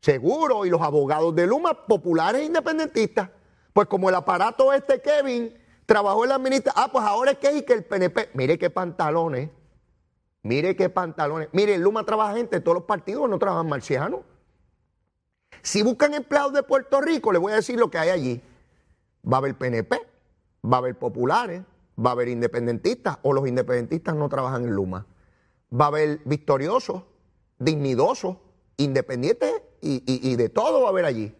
Seguro, 0.00 0.64
y 0.64 0.70
los 0.70 0.80
abogados 0.80 1.34
de 1.34 1.46
Luma, 1.46 1.86
populares 1.86 2.42
e 2.42 2.44
independentistas. 2.46 3.30
Pues 3.72 3.86
como 3.86 4.08
el 4.08 4.14
aparato 4.14 4.72
este 4.72 5.00
Kevin 5.00 5.54
trabajó 5.86 6.24
en 6.24 6.30
la 6.30 6.36
administración, 6.36 6.84
ah, 6.84 6.90
pues 6.90 7.04
ahora 7.04 7.32
es 7.32 7.38
que 7.38 7.48
es 7.48 7.62
que 7.64 7.74
el 7.74 7.84
PNP, 7.84 8.30
mire 8.34 8.58
qué 8.58 8.70
pantalones, 8.70 9.50
mire 10.42 10.74
qué 10.74 10.88
pantalones. 10.88 11.48
Mire, 11.52 11.76
Luma 11.78 12.04
trabaja 12.04 12.34
gente 12.34 12.60
todos 12.60 12.76
los 12.76 12.84
partidos, 12.84 13.28
no 13.28 13.38
trabajan 13.38 13.68
marcianos. 13.68 14.20
Si 15.62 15.82
buscan 15.82 16.14
empleados 16.14 16.52
de 16.52 16.62
Puerto 16.62 17.00
Rico, 17.00 17.32
les 17.32 17.40
voy 17.40 17.52
a 17.52 17.56
decir 17.56 17.78
lo 17.78 17.90
que 17.90 17.98
hay 17.98 18.08
allí. 18.08 18.42
Va 19.26 19.36
a 19.36 19.38
haber 19.38 19.56
PNP, 19.56 19.96
va 20.64 20.76
a 20.76 20.78
haber 20.78 20.98
populares, 20.98 21.62
va 21.98 22.10
a 22.10 22.12
haber 22.12 22.28
independentistas, 22.28 23.18
o 23.22 23.32
los 23.32 23.46
independentistas 23.46 24.14
no 24.14 24.28
trabajan 24.28 24.64
en 24.64 24.74
Luma. 24.74 25.06
Va 25.72 25.86
a 25.86 25.88
haber 25.88 26.20
victoriosos, 26.24 27.02
dignidosos, 27.58 28.36
independientes 28.76 29.62
y, 29.80 30.36
de 30.36 30.48
todo 30.48 30.82
va 30.82 30.88
a 30.88 30.90
haber 30.90 31.04
allí. 31.04 31.34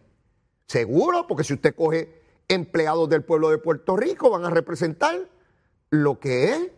Seguro, 0.67 1.27
porque 1.27 1.43
si 1.43 1.53
usted 1.53 1.75
coge 1.75 2.21
empleados 2.47 3.09
del 3.09 3.23
pueblo 3.23 3.49
de 3.49 3.57
Puerto 3.57 3.97
Rico, 3.97 4.29
van 4.29 4.45
a 4.45 4.49
representar 4.49 5.19
lo 5.89 6.19
que 6.19 6.51
es 6.51 6.71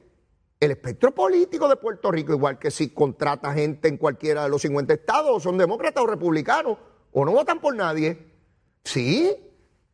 el 0.59 0.71
espectro 0.71 1.13
político 1.13 1.67
de 1.67 1.75
Puerto 1.75 2.11
Rico, 2.11 2.33
igual 2.33 2.57
que 2.57 2.71
si 2.71 2.89
contrata 2.89 3.53
gente 3.53 3.89
en 3.89 3.97
cualquiera 3.97 4.43
de 4.43 4.49
los 4.49 4.61
50 4.61 4.93
estados, 4.93 5.31
o 5.35 5.39
son 5.39 5.57
demócratas 5.57 6.03
o 6.03 6.07
republicanos, 6.07 6.77
o 7.11 7.25
no 7.25 7.31
votan 7.31 7.59
por 7.59 7.75
nadie. 7.75 8.17
Sí, 8.83 9.35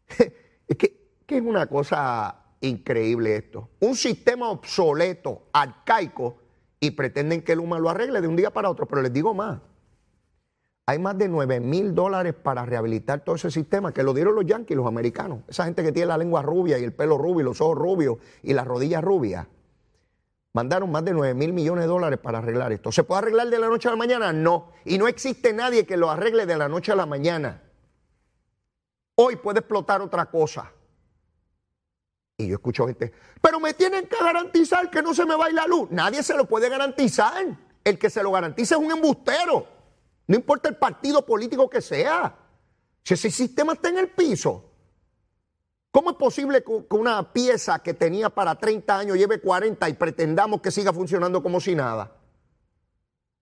es 0.68 0.78
que, 0.78 0.99
que 1.30 1.38
es 1.38 1.44
una 1.44 1.68
cosa 1.68 2.38
increíble 2.60 3.36
esto. 3.36 3.70
Un 3.82 3.96
sistema 3.96 4.50
obsoleto, 4.50 5.44
arcaico, 5.54 6.38
y 6.80 6.90
pretenden 6.90 7.44
que 7.44 7.52
el 7.52 7.60
Luma 7.60 7.78
lo 7.78 7.88
arregle 7.88 8.20
de 8.20 8.28
un 8.28 8.36
día 8.36 8.50
para 8.50 8.68
otro, 8.68 8.88
pero 8.88 9.04
les 9.04 9.14
digo 9.14 9.36
más. 9.36 9.60
Hay 10.88 10.98
más 10.98 11.16
de 11.20 11.28
9 11.28 11.60
mil 11.60 11.94
dólares 11.94 12.34
para 12.34 12.66
rehabilitar 12.66 13.24
todo 13.24 13.36
ese 13.36 13.52
sistema 13.52 13.94
que 13.94 14.02
lo 14.02 14.12
dieron 14.16 14.34
los 14.34 14.44
yanquis, 14.44 14.76
los 14.76 14.88
americanos. 14.88 15.42
Esa 15.48 15.66
gente 15.66 15.84
que 15.84 15.92
tiene 15.92 16.08
la 16.08 16.18
lengua 16.18 16.42
rubia 16.42 16.80
y 16.80 16.84
el 16.84 16.94
pelo 16.94 17.20
rubio 17.20 17.42
y 17.42 17.44
los 17.44 17.62
ojos 17.62 17.78
rubios 17.78 18.18
y 18.42 18.54
las 18.54 18.66
rodillas 18.66 19.04
rubias. 19.04 19.46
Mandaron 20.54 20.92
más 20.92 21.06
de 21.06 21.14
9 21.14 21.36
mil 21.36 21.54
millones 21.54 21.84
de 21.84 21.90
dólares 21.90 22.18
para 22.18 22.40
arreglar 22.40 22.72
esto. 22.72 22.92
¿Se 22.92 23.04
puede 23.04 23.20
arreglar 23.20 23.50
de 23.50 23.60
la 23.60 23.68
noche 23.68 23.88
a 23.88 23.92
la 23.92 23.98
mañana? 23.98 24.34
No. 24.34 24.72
Y 24.84 24.98
no 24.98 25.08
existe 25.08 25.54
nadie 25.54 25.86
que 25.86 25.96
lo 25.96 26.10
arregle 26.10 26.48
de 26.48 26.58
la 26.58 26.68
noche 26.68 26.92
a 26.92 26.96
la 26.96 27.06
mañana. 27.06 27.62
Hoy 29.14 29.36
puede 29.36 29.60
explotar 29.60 30.02
otra 30.02 30.26
cosa. 30.26 30.72
Y 32.40 32.48
yo 32.48 32.56
escucho 32.56 32.88
gente, 32.88 33.12
pero 33.42 33.60
me 33.60 33.74
tienen 33.74 34.08
que 34.08 34.16
garantizar 34.16 34.90
que 34.90 35.02
no 35.02 35.14
se 35.14 35.26
me 35.26 35.36
va 35.36 35.50
la 35.50 35.68
luz. 35.68 35.92
Nadie 35.92 36.24
se 36.24 36.38
lo 36.38 36.46
puede 36.46 36.70
garantizar. 36.70 37.46
El 37.84 38.00
que 38.00 38.10
se 38.10 38.24
lo 38.24 38.32
garantiza 38.32 38.76
es 38.76 38.82
un 38.82 38.90
embustero. 38.90 39.68
No 40.26 40.36
importa 40.38 40.70
el 40.70 40.78
partido 40.78 41.26
político 41.26 41.70
que 41.70 41.82
sea. 41.82 42.34
Si 43.04 43.14
ese 43.14 43.30
sistema 43.30 43.74
está 43.74 43.90
en 43.90 43.98
el 43.98 44.12
piso, 44.12 44.72
¿cómo 45.92 46.12
es 46.12 46.16
posible 46.16 46.64
que 46.64 46.96
una 46.96 47.34
pieza 47.34 47.80
que 47.80 47.94
tenía 47.94 48.30
para 48.30 48.56
30 48.56 48.98
años 48.98 49.18
lleve 49.18 49.42
40 49.42 49.90
y 49.90 49.94
pretendamos 49.94 50.62
que 50.62 50.72
siga 50.72 50.94
funcionando 50.94 51.44
como 51.44 51.60
si 51.60 51.76
nada? 51.76 52.16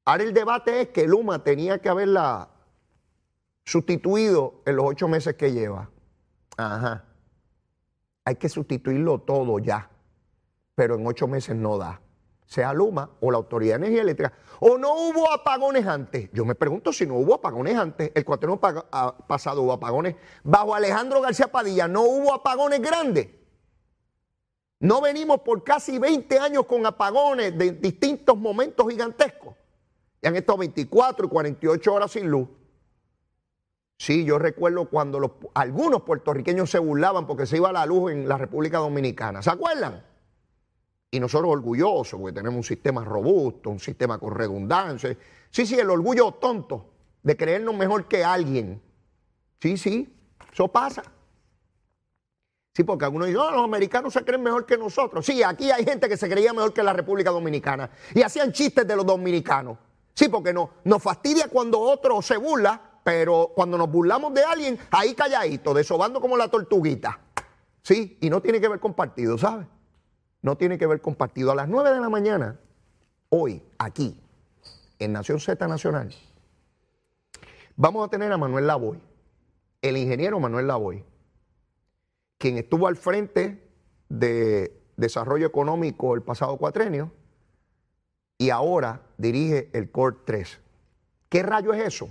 Ahora 0.06 0.24
el 0.24 0.34
debate 0.34 0.82
es 0.82 0.88
que 0.88 1.06
Luma 1.06 1.44
tenía 1.44 1.77
que 1.77 1.89
haberla 1.89 2.50
sustituido 3.63 4.63
en 4.66 4.75
los 4.75 4.86
ocho 4.88 5.08
meses 5.08 5.36
que 5.36 5.51
lleva. 5.51 5.92
Ajá. 6.58 7.07
Hay 8.27 8.36
que 8.36 8.50
sustituirlo 8.50 9.19
todo 9.19 9.57
ya, 9.57 9.89
pero 10.75 10.96
en 10.96 11.07
ocho 11.07 11.29
meses 11.29 11.55
no 11.55 11.77
da 11.77 12.01
sea 12.46 12.74
Luma 12.74 13.10
o 13.22 13.31
la 13.31 13.38
Autoridad 13.38 13.79
de 13.79 13.86
Energía 13.86 14.01
Eléctrica, 14.01 14.34
o 14.60 14.77
no 14.77 14.93
hubo 14.96 15.31
apagones 15.31 15.88
antes. 15.88 16.29
Yo 16.34 16.43
me 16.43 16.53
pregunto 16.53 16.91
si 16.91 17.05
no 17.05 17.15
hubo 17.15 17.36
apagones 17.36 17.77
antes. 17.77 18.12
El 18.13 18.25
cuatreno 18.25 18.60
pasado 18.60 19.62
hubo 19.62 19.72
apagones. 19.72 20.17
Bajo 20.43 20.75
Alejandro 20.75 21.22
García 21.22 21.50
Padilla 21.50 21.88
no 21.88 22.01
hubo 22.01 22.34
apagones 22.34 22.81
grandes. 22.81 23.29
No 24.81 25.00
venimos 25.00 25.39
por 25.39 25.63
casi 25.63 25.98
20 25.98 26.38
años 26.38 26.65
con 26.65 26.86
apagones 26.86 27.57
de 27.57 27.72
distintos 27.72 28.38
momentos 28.38 28.89
gigantescos. 28.89 29.55
Y 30.22 30.27
han 30.27 30.36
estado 30.36 30.57
24 30.57 31.27
y 31.27 31.29
48 31.29 31.93
horas 31.93 32.12
sin 32.12 32.29
luz. 32.29 32.50
Sí, 33.98 34.24
yo 34.25 34.38
recuerdo 34.38 34.86
cuando 34.86 35.39
algunos 35.56 36.04
puertorriqueños 36.04 36.70
se 36.70 36.77
burlaban 36.77 37.25
porque 37.25 37.48
se 37.48 37.58
iba 37.58 37.72
la 37.72 37.86
luz 37.86 38.12
en 38.12 38.27
la 38.27 38.38
República 38.38 38.77
Dominicana. 38.77 39.42
¿Se 39.42 39.50
acuerdan? 39.50 40.06
Y 41.10 41.20
nosotros 41.20 41.51
orgullosos, 41.51 42.20
porque 42.20 42.36
tenemos 42.36 42.58
un 42.58 42.63
sistema 42.63 43.04
robusto, 43.04 43.72
un 43.72 43.80
sistema 43.80 44.20
con 44.20 44.36
redundancia. 44.36 45.18
Sí, 45.50 45.66
sí, 45.66 45.80
el 45.80 45.89
orgullo 45.89 46.32
tonto 46.34 46.92
de 47.24 47.36
creernos 47.36 47.75
mejor 47.75 48.08
que 48.08 48.24
alguien. 48.24 48.82
Sí, 49.60 49.77
sí, 49.77 50.13
eso 50.54 50.68
pasa. 50.68 51.04
Sí, 52.75 52.84
porque 52.84 53.06
algunos 53.06 53.27
dicen, 53.27 53.42
no, 53.42 53.51
los 53.51 53.63
americanos 53.63 54.13
se 54.13 54.24
creen 54.24 54.44
mejor 54.44 54.68
que 54.68 54.77
nosotros. 54.77 55.25
Sí, 55.25 55.42
aquí 55.42 55.72
hay 55.72 55.84
gente 55.84 56.08
que 56.08 56.16
se 56.16 56.30
creía 56.30 56.54
mejor 56.54 56.74
que 56.74 56.84
la 56.84 56.94
República 56.94 57.32
Dominicana. 57.32 57.89
Y 58.13 58.22
hacían 58.22 58.51
chistes 58.51 58.88
de 58.88 58.96
los 58.96 59.04
dominicanos. 59.04 59.80
Sí, 60.13 60.30
porque 60.30 60.54
no, 60.54 60.70
nos 60.84 61.01
fastidia 61.01 61.48
cuando 61.48 61.80
otro 61.80 62.22
se 62.22 62.38
burla, 62.38 62.87
pero 63.08 63.54
cuando 63.56 63.78
nos 63.78 63.90
burlamos 63.90 64.34
de 64.34 64.44
alguien, 64.44 64.78
ahí 64.92 65.16
calladito, 65.16 65.74
desobando 65.74 66.20
como 66.20 66.36
la 66.36 66.50
tortuguita. 66.50 67.22
Sí, 67.82 68.18
y 68.20 68.30
no 68.30 68.42
tiene 68.42 68.60
que 68.60 68.68
ver 68.68 68.82
con 68.82 68.96
partido, 68.96 69.38
¿sabes? 69.38 69.66
no 70.42 70.58
tiene 70.58 70.78
que 70.78 70.86
ver 70.88 71.00
con 71.00 71.16
partido. 71.16 71.54
A 71.54 71.56
las 71.56 71.70
9 71.70 71.90
de 71.92 72.02
la 72.02 72.10
mañana, 72.10 72.60
hoy, 73.30 73.64
aquí, 73.78 74.20
en 75.00 75.14
Nación 75.14 75.40
Z 75.40 75.66
Nacional, 75.70 76.14
vamos 77.78 78.06
a 78.06 78.10
tener 78.10 78.30
a 78.30 78.38
Manuel 78.38 78.68
Lavoy, 78.68 79.00
el 79.82 79.96
ingeniero 79.96 80.42
Manuel 80.42 80.68
Lavoy, 80.68 81.06
quien 82.38 82.58
estuvo 82.58 82.90
al 82.90 82.98
frente 82.98 83.72
de 84.10 84.82
desarrollo 84.98 85.48
económico 85.48 86.14
el 86.14 86.24
pasado 86.24 86.58
cuatrenio 86.58 87.14
y 88.38 88.50
ahora 88.50 89.02
dirige 89.18 89.70
el 89.72 89.92
CORE 89.92 90.18
3. 90.26 90.60
¿Qué 91.30 91.42
rayo 91.42 91.72
es 91.74 91.88
eso? 91.88 92.10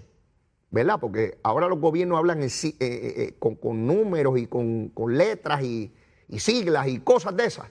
¿Verdad? 0.77 1.01
Porque 1.01 1.39
ahora 1.43 1.69
los 1.69 1.81
gobiernos 1.81 2.19
hablan 2.19 2.43
eh, 2.43 2.51
eh, 2.63 2.79
eh, 2.81 3.35
con, 3.39 3.87
números 3.87 4.39
y 4.39 4.47
con, 4.47 4.91
con 4.91 5.17
letras 5.17 5.63
y, 5.63 5.91
y 6.29 6.39
siglas 6.39 6.87
y 6.89 7.01
cosas 7.01 7.35
de 7.35 7.47
esas. 7.47 7.71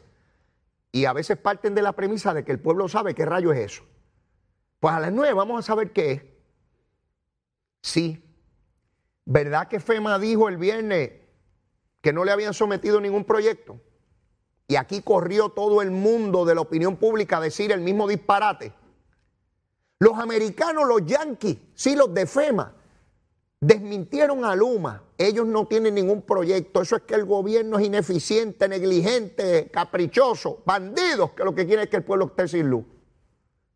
Y 0.92 1.06
a 1.06 1.14
veces 1.14 1.38
parten 1.38 1.76
de 1.76 1.84
la 1.84 1.92
premisa 1.92 2.34
de 2.34 2.44
que 2.44 2.52
el 2.52 2.60
pueblo 2.60 2.88
sabe 2.88 3.14
qué 3.14 3.24
rayo 3.24 3.54
es 3.54 3.60
eso. 3.60 3.84
Pues 4.80 4.96
a 4.96 5.00
las 5.00 5.14
nueve 5.14 5.34
vamos 5.36 5.60
a 5.60 5.62
saber 5.62 5.92
qué 5.92 6.12
es. 6.14 6.24
Sí. 7.84 8.24
¿Verdad 9.26 9.68
que 9.68 9.80
FEMA 9.80 10.18
dijo 10.18 10.50
el 10.50 10.58
viernes 10.58 11.12
que 12.02 12.12
no 12.12 12.26
le 12.26 12.32
habían 12.32 12.56
sometido 12.56 13.00
ningún 13.00 13.24
proyecto? 13.24 13.80
Y 14.68 14.78
aquí 14.78 15.04
corrió 15.04 15.50
todo 15.50 15.84
el 15.84 15.92
mundo 15.92 16.44
de 16.44 16.56
la 16.56 16.62
opinión 16.62 16.96
pública 16.96 17.38
a 17.38 17.42
decir 17.42 17.72
el 17.72 17.82
mismo 17.82 18.08
disparate. 18.08 18.74
Los 20.00 20.18
americanos, 20.18 20.88
los 20.88 21.06
yanquis, 21.06 21.60
sí, 21.76 21.96
los 21.96 22.12
de 22.12 22.26
FEMA, 22.26 22.74
desmintieron 23.60 24.46
a 24.46 24.56
Luma. 24.56 25.04
Ellos 25.18 25.46
no 25.46 25.68
tienen 25.68 25.96
ningún 25.96 26.22
proyecto. 26.22 26.82
Eso 26.82 26.98
es 26.98 27.04
que 27.04 27.16
el 27.16 27.26
gobierno 27.26 27.80
es 27.80 27.86
ineficiente, 27.86 28.68
negligente, 28.68 29.70
caprichoso, 29.72 30.62
bandidos, 30.66 31.32
que 31.32 31.44
lo 31.44 31.56
que 31.56 31.66
quieren 31.66 31.86
es 31.86 31.90
que 31.90 31.98
el 31.98 32.04
pueblo 32.04 32.26
esté 32.28 32.48
sin 32.48 32.70
luz. 32.70 32.86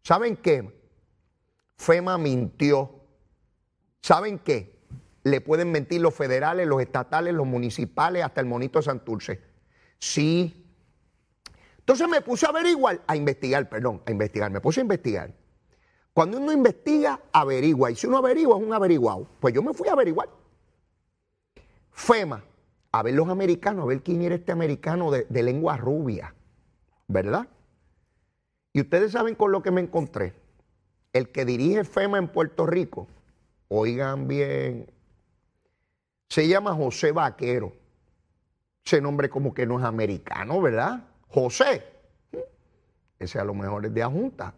¿Saben 0.03 0.37
qué? 0.37 0.79
FEMA 1.77 2.17
mintió. 2.17 2.91
¿Saben 4.01 4.39
qué? 4.39 4.79
Le 5.23 5.41
pueden 5.41 5.71
mentir 5.71 6.01
los 6.01 6.13
federales, 6.13 6.67
los 6.67 6.81
estatales, 6.81 7.33
los 7.33 7.45
municipales, 7.45 8.23
hasta 8.23 8.41
el 8.41 8.47
monito 8.47 8.79
de 8.79 8.83
Santurce. 8.83 9.41
Sí. 9.97 10.65
Entonces 11.79 12.07
me 12.07 12.21
puse 12.21 12.45
a 12.45 12.49
averiguar, 12.49 13.01
a 13.07 13.15
investigar, 13.15 13.67
perdón, 13.67 14.01
a 14.05 14.11
investigar, 14.11 14.51
me 14.51 14.61
puse 14.61 14.79
a 14.79 14.83
investigar. 14.83 15.33
Cuando 16.19 16.37
uno 16.37 16.51
investiga, 16.51 17.17
averigua. 17.31 17.91
Y 17.91 17.95
si 17.95 18.05
uno 18.05 18.17
averigua, 18.17 18.57
es 18.57 18.63
un 18.65 18.73
averiguado. 18.73 19.25
Pues 19.39 19.53
yo 19.53 19.63
me 19.63 19.73
fui 19.73 19.87
a 19.87 19.93
averiguar. 19.93 20.27
FEMA, 21.91 22.43
a 22.91 23.03
ver 23.03 23.13
los 23.13 23.29
americanos, 23.29 23.83
a 23.83 23.87
ver 23.87 24.03
quién 24.03 24.21
era 24.23 24.35
este 24.35 24.51
americano 24.51 25.11
de, 25.11 25.43
lengua 25.43 25.77
rubia, 25.77 26.35
¿verdad? 27.07 27.47
Y 28.73 28.81
ustedes 28.81 29.13
saben 29.13 29.33
con 29.33 29.53
lo 29.53 29.63
que 29.63 29.71
me 29.71 29.79
encontré. 29.79 30.33
El 31.13 31.29
que 31.29 31.45
dirige 31.45 31.85
FEMA 31.85 32.17
en 32.17 32.27
Puerto 32.27 32.65
Rico, 32.65 33.07
oigan 33.69 34.27
bien, 34.27 34.91
se 36.27 36.49
llama 36.49 36.75
José 36.75 37.13
Vaquero. 37.13 37.71
Ese 38.83 38.99
nombre 38.99 39.29
como 39.29 39.53
que 39.53 39.65
no 39.65 39.79
es 39.79 39.85
americano, 39.85 40.59
¿verdad? 40.59 41.01
José. 41.29 41.81
Ese 43.17 43.39
a 43.39 43.45
lo 43.45 43.53
mejor 43.53 43.85
es 43.85 43.93
de 43.93 44.03
Ajunta. 44.03 44.53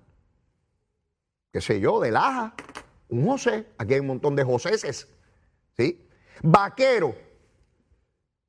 Qué 1.52 1.62
sé 1.62 1.80
yo, 1.80 2.00
de 2.00 2.12
Laja. 2.12 2.54
Un 3.10 3.28
José. 3.28 3.68
Aquí 3.78 3.94
hay 3.94 4.00
un 4.00 4.08
montón 4.08 4.36
de 4.36 4.44
Joséses. 4.44 5.08
¿Sí? 5.78 6.08
Vaquero. 6.42 7.16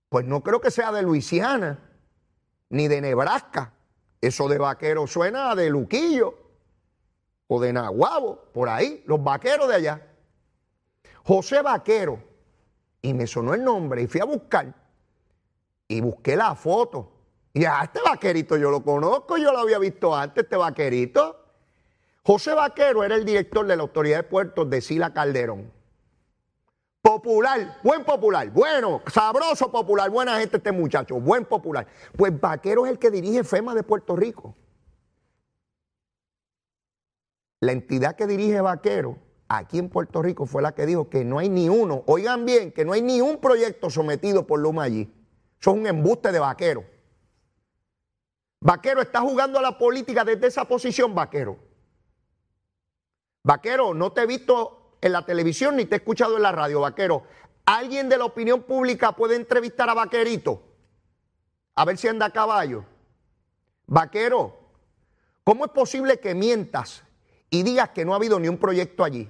Pues 0.08 0.26
no 0.26 0.42
creo 0.42 0.60
que 0.60 0.70
sea 0.70 0.92
de 0.92 1.02
Luisiana, 1.02 1.78
ni 2.68 2.86
de 2.86 3.00
Nebraska. 3.00 3.72
Eso 4.20 4.48
de 4.48 4.58
vaquero 4.58 5.06
suena 5.06 5.50
a 5.50 5.54
de 5.54 5.68
Luquillo 5.68 6.38
o 7.48 7.60
de 7.60 7.72
Nahuabo, 7.72 8.44
por 8.52 8.68
ahí, 8.68 9.02
los 9.06 9.22
vaqueros 9.22 9.68
de 9.68 9.74
allá. 9.74 10.06
José 11.24 11.62
Vaquero. 11.62 12.22
Y 13.00 13.14
me 13.14 13.26
sonó 13.26 13.52
el 13.54 13.64
nombre 13.64 14.02
y 14.02 14.06
fui 14.06 14.20
a 14.20 14.24
buscar. 14.24 14.72
Y 15.88 16.00
busqué 16.00 16.36
la 16.36 16.54
foto. 16.54 17.12
Y 17.52 17.64
a 17.64 17.82
este 17.82 18.00
vaquerito 18.00 18.56
yo 18.56 18.70
lo 18.70 18.82
conozco, 18.82 19.36
yo 19.36 19.52
lo 19.52 19.58
había 19.58 19.78
visto 19.78 20.14
antes, 20.14 20.44
este 20.44 20.56
vaquerito. 20.56 21.41
José 22.24 22.54
Vaquero 22.54 23.02
era 23.02 23.16
el 23.16 23.24
director 23.24 23.66
de 23.66 23.76
la 23.76 23.82
Autoridad 23.82 24.18
de 24.18 24.22
Puertos 24.22 24.70
de 24.70 24.80
Sila 24.80 25.12
Calderón. 25.12 25.72
Popular, 27.02 27.80
buen 27.82 28.04
popular, 28.04 28.48
bueno, 28.50 29.02
sabroso 29.12 29.72
popular, 29.72 30.08
buena 30.08 30.38
gente 30.38 30.58
este 30.58 30.70
muchacho, 30.70 31.18
buen 31.18 31.44
popular. 31.44 31.88
Pues 32.16 32.40
Vaquero 32.40 32.86
es 32.86 32.92
el 32.92 32.98
que 33.00 33.10
dirige 33.10 33.42
FEMA 33.42 33.74
de 33.74 33.82
Puerto 33.82 34.14
Rico. 34.14 34.54
La 37.58 37.72
entidad 37.72 38.14
que 38.14 38.28
dirige 38.28 38.60
Vaquero 38.60 39.18
aquí 39.48 39.78
en 39.78 39.88
Puerto 39.88 40.22
Rico 40.22 40.46
fue 40.46 40.62
la 40.62 40.76
que 40.76 40.86
dijo 40.86 41.10
que 41.10 41.24
no 41.24 41.40
hay 41.40 41.48
ni 41.48 41.68
uno, 41.68 42.04
oigan 42.06 42.44
bien, 42.44 42.70
que 42.70 42.84
no 42.84 42.92
hay 42.92 43.02
ni 43.02 43.20
un 43.20 43.38
proyecto 43.38 43.90
sometido 43.90 44.46
por 44.46 44.60
Luma 44.60 44.84
allí. 44.84 45.12
Eso 45.60 45.72
es 45.72 45.76
un 45.76 45.86
embuste 45.88 46.30
de 46.30 46.38
Vaquero. 46.38 46.84
Vaquero 48.60 49.02
está 49.02 49.20
jugando 49.20 49.58
a 49.58 49.62
la 49.62 49.76
política 49.76 50.24
desde 50.24 50.46
esa 50.46 50.64
posición, 50.66 51.16
Vaquero. 51.16 51.71
Vaquero, 53.44 53.92
no 53.92 54.12
te 54.12 54.22
he 54.22 54.26
visto 54.26 54.96
en 55.00 55.12
la 55.12 55.26
televisión 55.26 55.76
ni 55.76 55.84
te 55.84 55.96
he 55.96 55.98
escuchado 55.98 56.36
en 56.36 56.42
la 56.42 56.52
radio, 56.52 56.80
Vaquero. 56.80 57.24
¿Alguien 57.64 58.08
de 58.08 58.16
la 58.16 58.24
opinión 58.24 58.62
pública 58.62 59.12
puede 59.12 59.36
entrevistar 59.36 59.88
a 59.90 59.94
Vaquerito? 59.94 60.62
A 61.74 61.84
ver 61.84 61.96
si 61.98 62.08
anda 62.08 62.26
a 62.26 62.30
caballo. 62.30 62.84
Vaquero, 63.86 64.56
¿cómo 65.44 65.64
es 65.64 65.70
posible 65.72 66.20
que 66.20 66.34
mientas 66.34 67.02
y 67.50 67.62
digas 67.62 67.90
que 67.90 68.04
no 68.04 68.12
ha 68.12 68.16
habido 68.16 68.38
ni 68.38 68.48
un 68.48 68.58
proyecto 68.58 69.04
allí? 69.04 69.28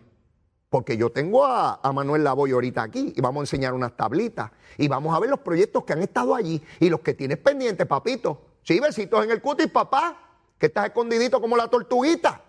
Porque 0.68 0.96
yo 0.96 1.10
tengo 1.10 1.44
a, 1.44 1.80
a 1.82 1.92
Manuel 1.92 2.24
Lavoy 2.24 2.52
ahorita 2.52 2.82
aquí 2.82 3.12
y 3.14 3.20
vamos 3.20 3.40
a 3.40 3.44
enseñar 3.44 3.74
unas 3.74 3.96
tablitas 3.96 4.50
y 4.78 4.88
vamos 4.88 5.14
a 5.14 5.20
ver 5.20 5.30
los 5.30 5.40
proyectos 5.40 5.84
que 5.84 5.92
han 5.92 6.02
estado 6.02 6.34
allí 6.34 6.62
y 6.80 6.88
los 6.88 7.00
que 7.00 7.14
tienes 7.14 7.38
pendientes, 7.38 7.86
papito. 7.86 8.40
Sí, 8.62 8.78
besitos 8.78 9.24
en 9.24 9.30
el 9.30 9.42
cutis, 9.42 9.68
papá, 9.68 10.18
que 10.58 10.66
estás 10.66 10.86
escondidito 10.86 11.40
como 11.40 11.56
la 11.56 11.68
tortuguita. 11.68 12.42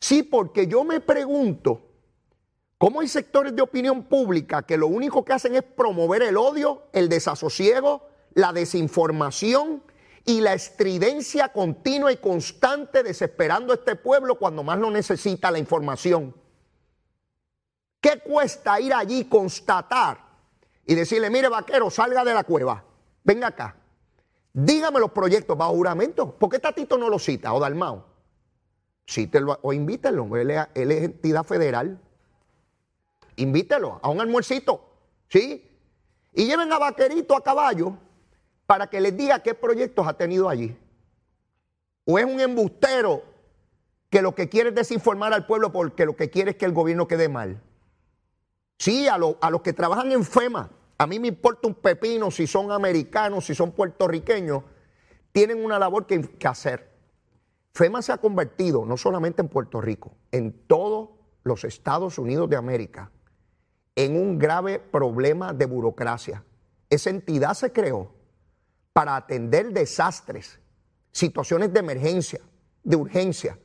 Sí, 0.00 0.22
porque 0.22 0.66
yo 0.66 0.82
me 0.82 1.00
pregunto 1.00 1.82
cómo 2.78 3.00
hay 3.00 3.08
sectores 3.08 3.54
de 3.54 3.62
opinión 3.62 4.04
pública 4.04 4.62
que 4.62 4.78
lo 4.78 4.86
único 4.86 5.24
que 5.24 5.34
hacen 5.34 5.54
es 5.54 5.62
promover 5.62 6.22
el 6.22 6.38
odio, 6.38 6.84
el 6.92 7.10
desasosiego, 7.10 8.08
la 8.32 8.52
desinformación 8.52 9.82
y 10.24 10.40
la 10.40 10.54
estridencia 10.54 11.52
continua 11.52 12.12
y 12.12 12.16
constante 12.16 13.02
desesperando 13.02 13.72
a 13.72 13.76
este 13.76 13.96
pueblo 13.96 14.36
cuando 14.36 14.62
más 14.62 14.78
lo 14.78 14.90
necesita 14.90 15.50
la 15.50 15.58
información. 15.58 16.34
¿Qué 18.00 18.20
cuesta 18.20 18.80
ir 18.80 18.94
allí, 18.94 19.26
constatar 19.26 20.18
y 20.86 20.94
decirle, 20.94 21.28
mire 21.28 21.48
vaquero, 21.48 21.90
salga 21.90 22.24
de 22.24 22.32
la 22.32 22.44
cueva, 22.44 22.82
venga 23.22 23.48
acá, 23.48 23.76
dígame 24.54 24.98
los 24.98 25.10
proyectos 25.10 25.58
bajo 25.58 25.74
juramento? 25.74 26.32
¿Por 26.32 26.48
qué 26.48 26.58
Tatito 26.58 26.96
no 26.96 27.10
lo 27.10 27.18
cita 27.18 27.52
o 27.52 27.60
Dalmao? 27.60 28.09
Cítelo 29.10 29.58
o 29.62 29.72
invítelo, 29.72 30.36
él 30.36 30.50
es, 30.52 30.66
él 30.74 30.92
es 30.92 31.02
entidad 31.02 31.42
federal. 31.42 31.98
Invítelo 33.36 33.98
a 34.02 34.08
un 34.08 34.20
almuercito, 34.20 34.84
¿sí? 35.28 35.66
Y 36.32 36.46
lleven 36.46 36.72
a 36.72 36.78
Vaquerito 36.78 37.36
a 37.36 37.42
caballo 37.42 37.96
para 38.66 38.86
que 38.88 39.00
les 39.00 39.16
diga 39.16 39.42
qué 39.42 39.52
proyectos 39.54 40.06
ha 40.06 40.12
tenido 40.12 40.48
allí. 40.48 40.76
O 42.04 42.20
es 42.20 42.24
un 42.24 42.38
embustero 42.40 43.24
que 44.10 44.22
lo 44.22 44.34
que 44.34 44.48
quiere 44.48 44.68
es 44.68 44.74
desinformar 44.76 45.32
al 45.34 45.44
pueblo 45.46 45.72
porque 45.72 46.04
lo 46.06 46.14
que 46.14 46.30
quiere 46.30 46.52
es 46.52 46.56
que 46.56 46.66
el 46.66 46.72
gobierno 46.72 47.08
quede 47.08 47.28
mal. 47.28 47.60
Sí, 48.78 49.08
a, 49.08 49.18
lo- 49.18 49.38
a 49.40 49.50
los 49.50 49.62
que 49.62 49.72
trabajan 49.72 50.12
en 50.12 50.24
FEMA, 50.24 50.70
a 50.98 51.06
mí 51.08 51.18
me 51.18 51.28
importa 51.28 51.66
un 51.66 51.74
pepino 51.74 52.30
si 52.30 52.46
son 52.46 52.70
americanos, 52.70 53.44
si 53.46 53.54
son 53.56 53.72
puertorriqueños, 53.72 54.62
tienen 55.32 55.64
una 55.64 55.78
labor 55.80 56.06
que, 56.06 56.20
que 56.22 56.46
hacer. 56.46 56.89
FEMA 57.72 58.02
se 58.02 58.12
ha 58.12 58.18
convertido, 58.18 58.84
no 58.84 58.96
solamente 58.96 59.42
en 59.42 59.48
Puerto 59.48 59.80
Rico, 59.80 60.16
en 60.32 60.66
todos 60.66 61.10
los 61.44 61.64
Estados 61.64 62.18
Unidos 62.18 62.50
de 62.50 62.56
América, 62.56 63.10
en 63.94 64.16
un 64.16 64.38
grave 64.38 64.78
problema 64.78 65.52
de 65.52 65.66
burocracia. 65.66 66.44
Esa 66.88 67.10
entidad 67.10 67.54
se 67.54 67.72
creó 67.72 68.12
para 68.92 69.16
atender 69.16 69.72
desastres, 69.72 70.58
situaciones 71.12 71.72
de 71.72 71.80
emergencia, 71.80 72.40
de 72.82 72.96
urgencia, 72.96 73.58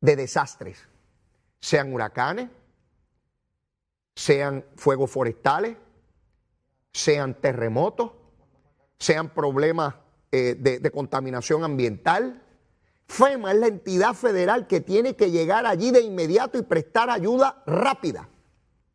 de 0.00 0.16
desastres, 0.16 0.88
sean 1.60 1.92
huracanes, 1.92 2.48
sean 4.14 4.64
fuegos 4.76 5.10
forestales, 5.10 5.76
sean 6.92 7.34
terremotos, 7.34 8.12
sean 8.98 9.28
problemas 9.28 9.94
eh, 10.32 10.56
de, 10.58 10.80
de 10.80 10.90
contaminación 10.90 11.64
ambiental. 11.64 12.42
FEMA 13.08 13.52
es 13.52 13.58
la 13.58 13.66
entidad 13.66 14.14
federal 14.14 14.66
que 14.66 14.80
tiene 14.80 15.16
que 15.16 15.30
llegar 15.30 15.66
allí 15.66 15.90
de 15.90 16.02
inmediato 16.02 16.58
y 16.58 16.62
prestar 16.62 17.10
ayuda 17.10 17.62
rápida 17.66 18.28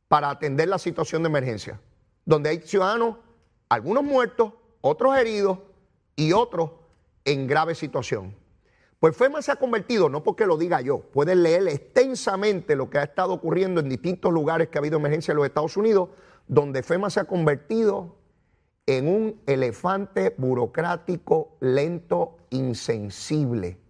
para 0.07 0.29
atender 0.29 0.69
la 0.69 0.77
situación 0.77 1.23
de 1.23 1.29
emergencia, 1.29 1.81
donde 2.23 2.49
hay 2.49 2.61
ciudadanos, 2.61 3.17
algunos 3.69 4.03
muertos, 4.03 4.53
otros 4.81 5.17
heridos 5.17 5.59
y 6.15 6.31
otros 6.31 6.71
en 7.25 7.47
grave 7.47 7.73
situación. 7.73 8.35
Pues 8.99 9.17
FEMA 9.17 9.41
se 9.41 9.51
ha 9.51 9.57
convertido, 9.57 10.07
no 10.07 10.23
porque 10.23 10.45
lo 10.45 10.55
diga 10.55 10.79
yo, 10.79 10.99
pueden 10.99 11.43
leer 11.43 11.67
extensamente 11.67 12.75
lo 12.75 12.89
que 12.89 12.99
ha 12.99 13.03
estado 13.03 13.33
ocurriendo 13.33 13.81
en 13.81 13.89
distintos 13.89 14.31
lugares 14.31 14.69
que 14.69 14.77
ha 14.77 14.79
habido 14.79 14.97
emergencia 14.97 15.33
en 15.33 15.37
los 15.37 15.45
Estados 15.45 15.75
Unidos, 15.75 16.09
donde 16.47 16.83
FEMA 16.83 17.09
se 17.09 17.19
ha 17.19 17.25
convertido 17.25 18.15
en 18.85 19.07
un 19.07 19.41
elefante 19.45 20.33
burocrático 20.37 21.57
lento, 21.59 22.37
insensible, 22.51 23.82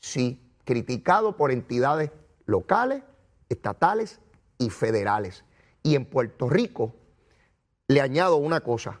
sí, 0.00 0.40
criticado 0.64 1.36
por 1.36 1.50
entidades 1.50 2.10
locales, 2.46 3.02
estatales 3.48 4.20
y 4.58 4.70
federales. 4.70 5.44
Y 5.82 5.94
en 5.94 6.04
Puerto 6.04 6.48
Rico 6.48 6.94
le 7.88 8.00
añado 8.00 8.36
una 8.36 8.60
cosa, 8.60 9.00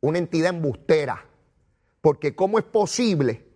una 0.00 0.18
entidad 0.18 0.50
embustera, 0.50 1.26
porque 2.00 2.34
¿cómo 2.34 2.58
es 2.58 2.64
posible 2.64 3.46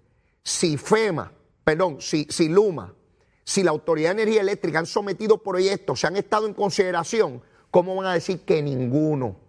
si 0.43 0.77
FEMA, 0.77 1.33
perdón, 1.65 2.01
si, 2.01 2.27
si 2.29 2.49
Luma, 2.49 2.95
si 3.45 3.63
la 3.63 3.71
Autoridad 3.71 4.15
de 4.15 4.23
Energía 4.23 4.43
Eléctrica 4.43 4.79
han 4.79 4.87
sometido 4.87 5.43
proyectos, 5.43 6.01
se 6.01 6.07
han 6.07 6.17
estado 6.17 6.47
en 6.47 6.55
consideración, 6.55 7.43
¿cómo 7.71 7.95
van 7.97 8.07
a 8.07 8.15
decir 8.15 8.41
que 8.45 8.63
ninguno? 8.63 9.44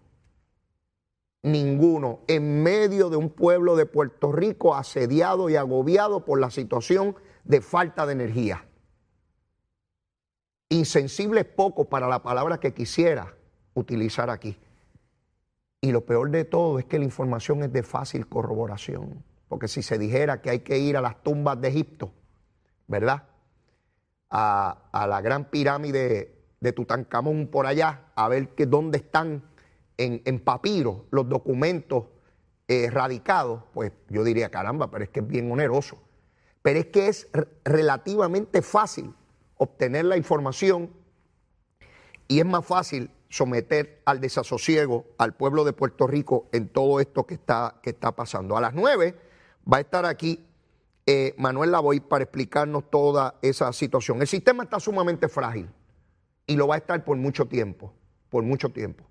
Ninguno, 1.46 2.22
en 2.28 2.64
medio 2.64 3.12
de 3.12 3.18
un 3.18 3.30
pueblo 3.30 3.76
de 3.76 3.86
Puerto 3.86 4.32
Rico 4.32 4.74
asediado 4.74 5.48
y 5.48 5.56
agobiado 5.56 6.26
por 6.26 6.40
la 6.40 6.50
situación 6.50 7.16
de 7.44 7.62
falta 7.62 8.08
de 8.08 8.14
energía. 8.14 8.66
Insensible 10.70 11.42
es 11.42 11.46
poco 11.46 11.86
para 11.86 12.08
la 12.08 12.24
palabra 12.24 12.60
que 12.60 12.74
quisiera 12.74 13.36
utilizar 13.76 14.32
aquí. 14.32 14.58
Y 15.82 15.92
lo 15.92 16.04
peor 16.04 16.32
de 16.32 16.46
todo 16.46 16.80
es 16.80 16.86
que 16.86 16.98
la 16.98 17.06
información 17.06 17.62
es 17.62 17.72
de 17.72 17.84
fácil 17.84 18.28
corroboración. 18.28 19.24
Porque 19.48 19.68
si 19.68 19.84
se 19.84 20.00
dijera 20.00 20.42
que 20.42 20.50
hay 20.50 20.60
que 20.62 20.80
ir 20.80 20.98
a 20.98 21.02
las 21.02 21.22
tumbas 21.22 21.62
de 21.62 21.68
Egipto, 21.68 22.12
¿verdad? 22.88 23.24
A, 24.32 25.06
la 25.08 25.22
gran 25.22 25.52
pirámide 25.52 26.42
de 26.60 26.74
Tutankamón 26.74 27.48
por 27.48 27.68
allá, 27.68 28.12
a 28.16 28.28
ver 28.30 28.50
que 28.50 28.66
dónde 28.66 28.98
están 28.98 29.44
en, 29.98 30.40
papiro 30.40 31.06
los 31.12 31.28
documentos 31.30 32.06
eh, 32.68 32.90
radicados, 32.90 33.64
pues 33.74 33.92
yo 34.10 34.24
diría, 34.24 34.50
caramba, 34.50 34.90
pero 34.90 35.04
es 35.04 35.10
que 35.10 35.20
es 35.20 35.28
bien 35.28 35.52
oneroso. 35.52 35.98
Pero 36.62 36.80
es 36.80 36.88
que 36.88 37.08
es 37.08 37.28
relativamente 37.64 38.62
fácil 38.62 39.14
obtener 39.58 40.06
la 40.06 40.18
información 40.18 40.90
y 42.28 42.40
es 42.40 42.46
más 42.46 42.66
fácil 42.66 43.12
someter 43.30 44.02
al 44.06 44.20
desasosiego 44.20 45.06
al 45.18 45.36
pueblo 45.36 45.64
de 45.64 45.74
Puerto 45.74 46.08
Rico 46.08 46.48
en 46.52 46.70
todo 46.70 47.00
esto 47.00 47.26
que 47.26 47.36
está, 47.36 47.80
que 47.84 47.92
está 47.92 48.14
pasando. 48.14 48.58
A 48.58 48.62
las 48.62 48.74
nueve 48.74 49.16
va 49.72 49.78
a 49.78 49.82
estar 49.82 50.06
aquí 50.06 50.46
eh, 51.06 51.36
Manuel 51.38 51.72
Lavoy 51.72 52.00
para 52.00 52.24
explicarnos 52.24 52.90
toda 52.90 53.36
esa 53.42 53.72
situación. 53.74 54.22
El 54.22 54.28
sistema 54.28 54.64
está 54.64 54.80
sumamente 54.80 55.28
frágil 55.28 55.70
y 56.48 56.56
lo 56.56 56.68
va 56.68 56.76
a 56.76 56.78
estar 56.80 57.04
por 57.04 57.18
mucho 57.18 57.46
tiempo, 57.46 57.94
por 58.30 58.44
mucho 58.44 58.70
tiempo. 58.70 59.05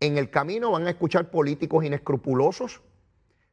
En 0.00 0.18
el 0.18 0.30
camino 0.30 0.70
van 0.70 0.86
a 0.86 0.90
escuchar 0.90 1.30
políticos 1.30 1.84
inescrupulosos 1.84 2.82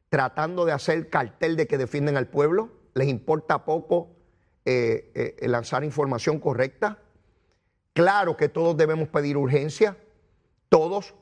tratando 0.08 0.64
de 0.64 0.72
hacer 0.72 1.10
cartel 1.10 1.56
de 1.56 1.66
que 1.66 1.78
defienden 1.78 2.16
al 2.16 2.28
pueblo. 2.28 2.70
Les 2.94 3.08
importa 3.08 3.64
poco 3.64 4.10
eh, 4.64 5.12
eh, 5.14 5.48
lanzar 5.48 5.84
información 5.84 6.38
correcta. 6.38 6.98
Claro 7.92 8.36
que 8.36 8.48
todos 8.48 8.76
debemos 8.76 9.08
pedir 9.08 9.36
urgencia, 9.36 9.96
todos. 10.68 11.14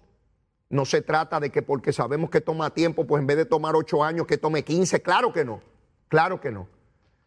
No 0.69 0.85
se 0.85 1.03
trata 1.03 1.41
de 1.41 1.51
que 1.51 1.63
porque 1.63 1.93
sabemos 1.93 2.31
que 2.31 2.41
toma 2.41 2.75
tiempo, 2.75 3.07
pues 3.07 3.21
en 3.21 3.27
vez 3.27 3.37
de 3.37 3.45
tomar 3.45 3.77
ocho 3.77 4.03
años, 4.03 4.27
que 4.27 4.39
tome 4.39 4.65
quince. 4.65 5.03
Claro 5.03 5.33
que 5.33 5.45
no, 5.45 5.61
claro 6.09 6.41
que 6.41 6.51
no. 6.51 6.69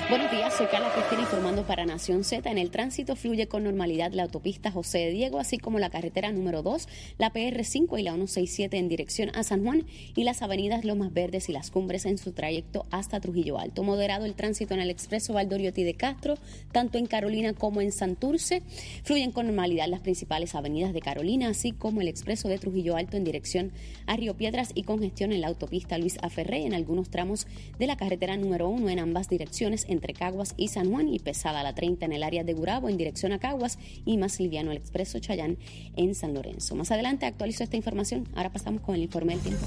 Buenos 0.08 0.30
días, 0.30 0.54
soy 0.56 0.68
Carla 0.68 0.94
Cristina 0.94 1.24
informando 1.24 1.63
para 1.63 1.84
Nación 1.84 2.24
Z. 2.24 2.52
En 2.52 2.60
el 2.60 2.70
tránsito 2.70 3.15
fluye 3.15 3.48
con 3.48 3.63
normalidad 3.63 4.13
la 4.13 4.22
autopista 4.22 4.70
José 4.70 5.00
de 5.00 5.10
Diego, 5.10 5.39
así 5.39 5.58
como 5.58 5.80
la 5.80 5.89
carretera 5.89 6.32
número 6.32 6.62
2, 6.62 6.88
la 7.18 7.34
PR5 7.34 8.00
y 8.00 8.04
la 8.04 8.12
167 8.12 8.78
en 8.78 8.88
dirección 8.88 9.32
a 9.34 9.41
San 9.41 9.63
Juan 9.63 9.84
y 10.15 10.24
las 10.24 10.44
avenidas 10.44 10.86
Lomas 10.86 11.12
Verdes 11.12 11.50
y 11.50 11.54
Las 11.54 11.72
Cumbres 11.72 12.06
en 12.06 12.20
su 12.20 12.34
trayecto 12.34 12.86
hasta 12.91 13.20
Trujillo 13.20 13.58
Alto. 13.58 13.82
Moderado 13.82 14.26
el 14.26 14.36
tránsito 14.36 14.76
en 14.76 14.80
el 14.80 14.91
expreso 14.91 15.34
Valdoriotti 15.34 15.84
de 15.84 15.96
Castro, 15.96 16.36
tanto 16.72 17.00
en 17.00 17.08
Carolina 17.08 17.54
como 17.54 17.82
en 17.82 17.91
Santurce. 17.91 18.62
Fluyen 19.04 19.32
con 19.32 19.48
normalidad 19.48 19.88
las 19.88 20.02
principales 20.02 20.54
avenidas 20.54 20.94
de 20.94 21.02
Carolina, 21.02 21.50
así 21.50 21.72
como 21.72 22.02
el 22.02 22.10
expreso 22.10 22.48
de 22.48 22.60
Trujillo 22.60 22.96
Alto 22.96 23.18
en 23.18 23.24
dirección 23.24 23.72
a 24.06 24.15
Río 24.15 24.38
Piedras 24.38 24.70
y 24.76 24.84
congestión 24.84 25.32
en 25.32 25.41
la 25.41 25.48
autopista 25.48 25.98
Luis 25.98 26.20
Aferré 26.22 26.63
en 26.63 26.76
algunos 26.76 27.10
tramos 27.10 27.48
de 27.80 27.88
la 27.88 27.98
carretera 27.98 28.38
número 28.38 28.70
1 28.70 28.88
en 28.89 29.00
ambas 29.00 29.30
direcciones 29.30 29.88
entre 29.95 30.13
Caguas 30.13 30.53
y 30.58 30.67
San 30.67 30.91
Juan 30.91 31.08
y 31.08 31.19
pesada 31.19 31.63
la 31.63 31.73
30 31.73 32.05
en 32.05 32.13
el 32.13 32.23
área 32.23 32.43
de 32.43 32.53
Gurabo 32.53 32.89
en 32.89 32.97
dirección 32.97 33.31
a 33.31 33.39
Caguas 33.39 33.79
y 34.05 34.17
más 34.17 34.39
liviano 34.39 34.71
el 34.71 34.77
expreso 34.77 35.19
Chayán 35.19 35.58
en 35.95 36.13
San 36.13 36.34
Lorenzo. 36.34 36.75
Más 36.75 36.91
adelante 36.91 37.25
actualizo 37.25 37.63
esta 37.63 37.77
información. 37.77 38.27
Ahora 38.36 38.51
pasamos 38.51 38.81
con 38.81 38.95
el 38.95 39.01
informe 39.01 39.34
del 39.34 39.41
tiempo. 39.41 39.65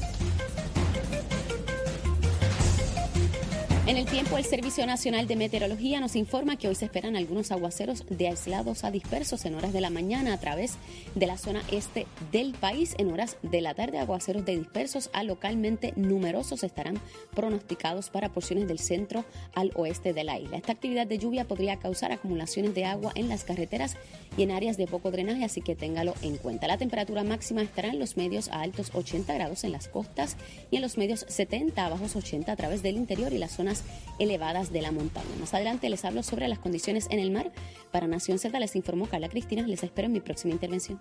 En 3.88 3.96
el 3.96 4.04
tiempo, 4.04 4.36
el 4.36 4.44
Servicio 4.44 4.84
Nacional 4.84 5.26
de 5.26 5.34
Meteorología 5.34 5.98
nos 5.98 6.14
informa 6.14 6.56
que 6.56 6.68
hoy 6.68 6.74
se 6.74 6.84
esperan 6.84 7.16
algunos 7.16 7.50
aguaceros 7.52 8.04
de 8.10 8.28
aislados 8.28 8.84
a 8.84 8.90
dispersos 8.90 9.46
en 9.46 9.54
horas 9.54 9.72
de 9.72 9.80
la 9.80 9.88
mañana 9.88 10.34
a 10.34 10.38
través 10.38 10.74
de 11.14 11.26
la 11.26 11.38
zona 11.38 11.62
este 11.72 12.06
del 12.30 12.52
país. 12.52 12.94
En 12.98 13.10
horas 13.10 13.38
de 13.40 13.62
la 13.62 13.72
tarde, 13.72 13.98
aguaceros 13.98 14.44
de 14.44 14.58
dispersos 14.58 15.08
a 15.14 15.22
localmente 15.22 15.94
numerosos 15.96 16.64
estarán 16.64 17.00
pronosticados 17.34 18.10
para 18.10 18.28
porciones 18.28 18.68
del 18.68 18.78
centro 18.78 19.24
al 19.54 19.72
oeste 19.74 20.12
de 20.12 20.22
la 20.22 20.38
isla. 20.38 20.58
Esta 20.58 20.72
actividad 20.72 21.06
de 21.06 21.16
lluvia 21.16 21.48
podría 21.48 21.78
causar 21.78 22.12
acumulaciones 22.12 22.74
de 22.74 22.84
agua 22.84 23.12
en 23.14 23.30
las 23.30 23.44
carreteras 23.44 23.96
y 24.36 24.42
en 24.42 24.50
áreas 24.50 24.76
de 24.76 24.86
poco 24.86 25.10
drenaje, 25.10 25.46
así 25.46 25.62
que 25.62 25.74
téngalo 25.74 26.12
en 26.20 26.36
cuenta. 26.36 26.66
La 26.66 26.76
temperatura 26.76 27.24
máxima 27.24 27.62
estará 27.62 27.88
en 27.88 27.98
los 27.98 28.18
medios 28.18 28.48
a 28.50 28.60
altos 28.60 28.90
80 28.92 29.32
grados 29.32 29.64
en 29.64 29.72
las 29.72 29.88
costas 29.88 30.36
y 30.70 30.76
en 30.76 30.82
los 30.82 30.98
medios 30.98 31.24
70 31.26 31.86
a 31.86 31.88
bajos 31.88 32.16
80 32.16 32.52
a 32.52 32.56
través 32.56 32.82
del 32.82 32.96
interior 32.96 33.32
y 33.32 33.38
las 33.38 33.52
zonas 33.52 33.77
elevadas 34.18 34.72
de 34.72 34.82
la 34.82 34.92
montaña. 34.92 35.26
Más 35.40 35.54
adelante 35.54 35.88
les 35.88 36.04
hablo 36.04 36.22
sobre 36.22 36.48
las 36.48 36.58
condiciones 36.58 37.06
en 37.10 37.18
el 37.20 37.30
mar. 37.30 37.52
Para 37.90 38.06
Nación 38.06 38.38
Z 38.38 38.58
les 38.58 38.76
informó 38.76 39.06
Carla 39.06 39.28
Cristina. 39.28 39.66
Les 39.66 39.82
espero 39.82 40.06
en 40.06 40.12
mi 40.12 40.20
próxima 40.20 40.52
intervención. 40.52 41.00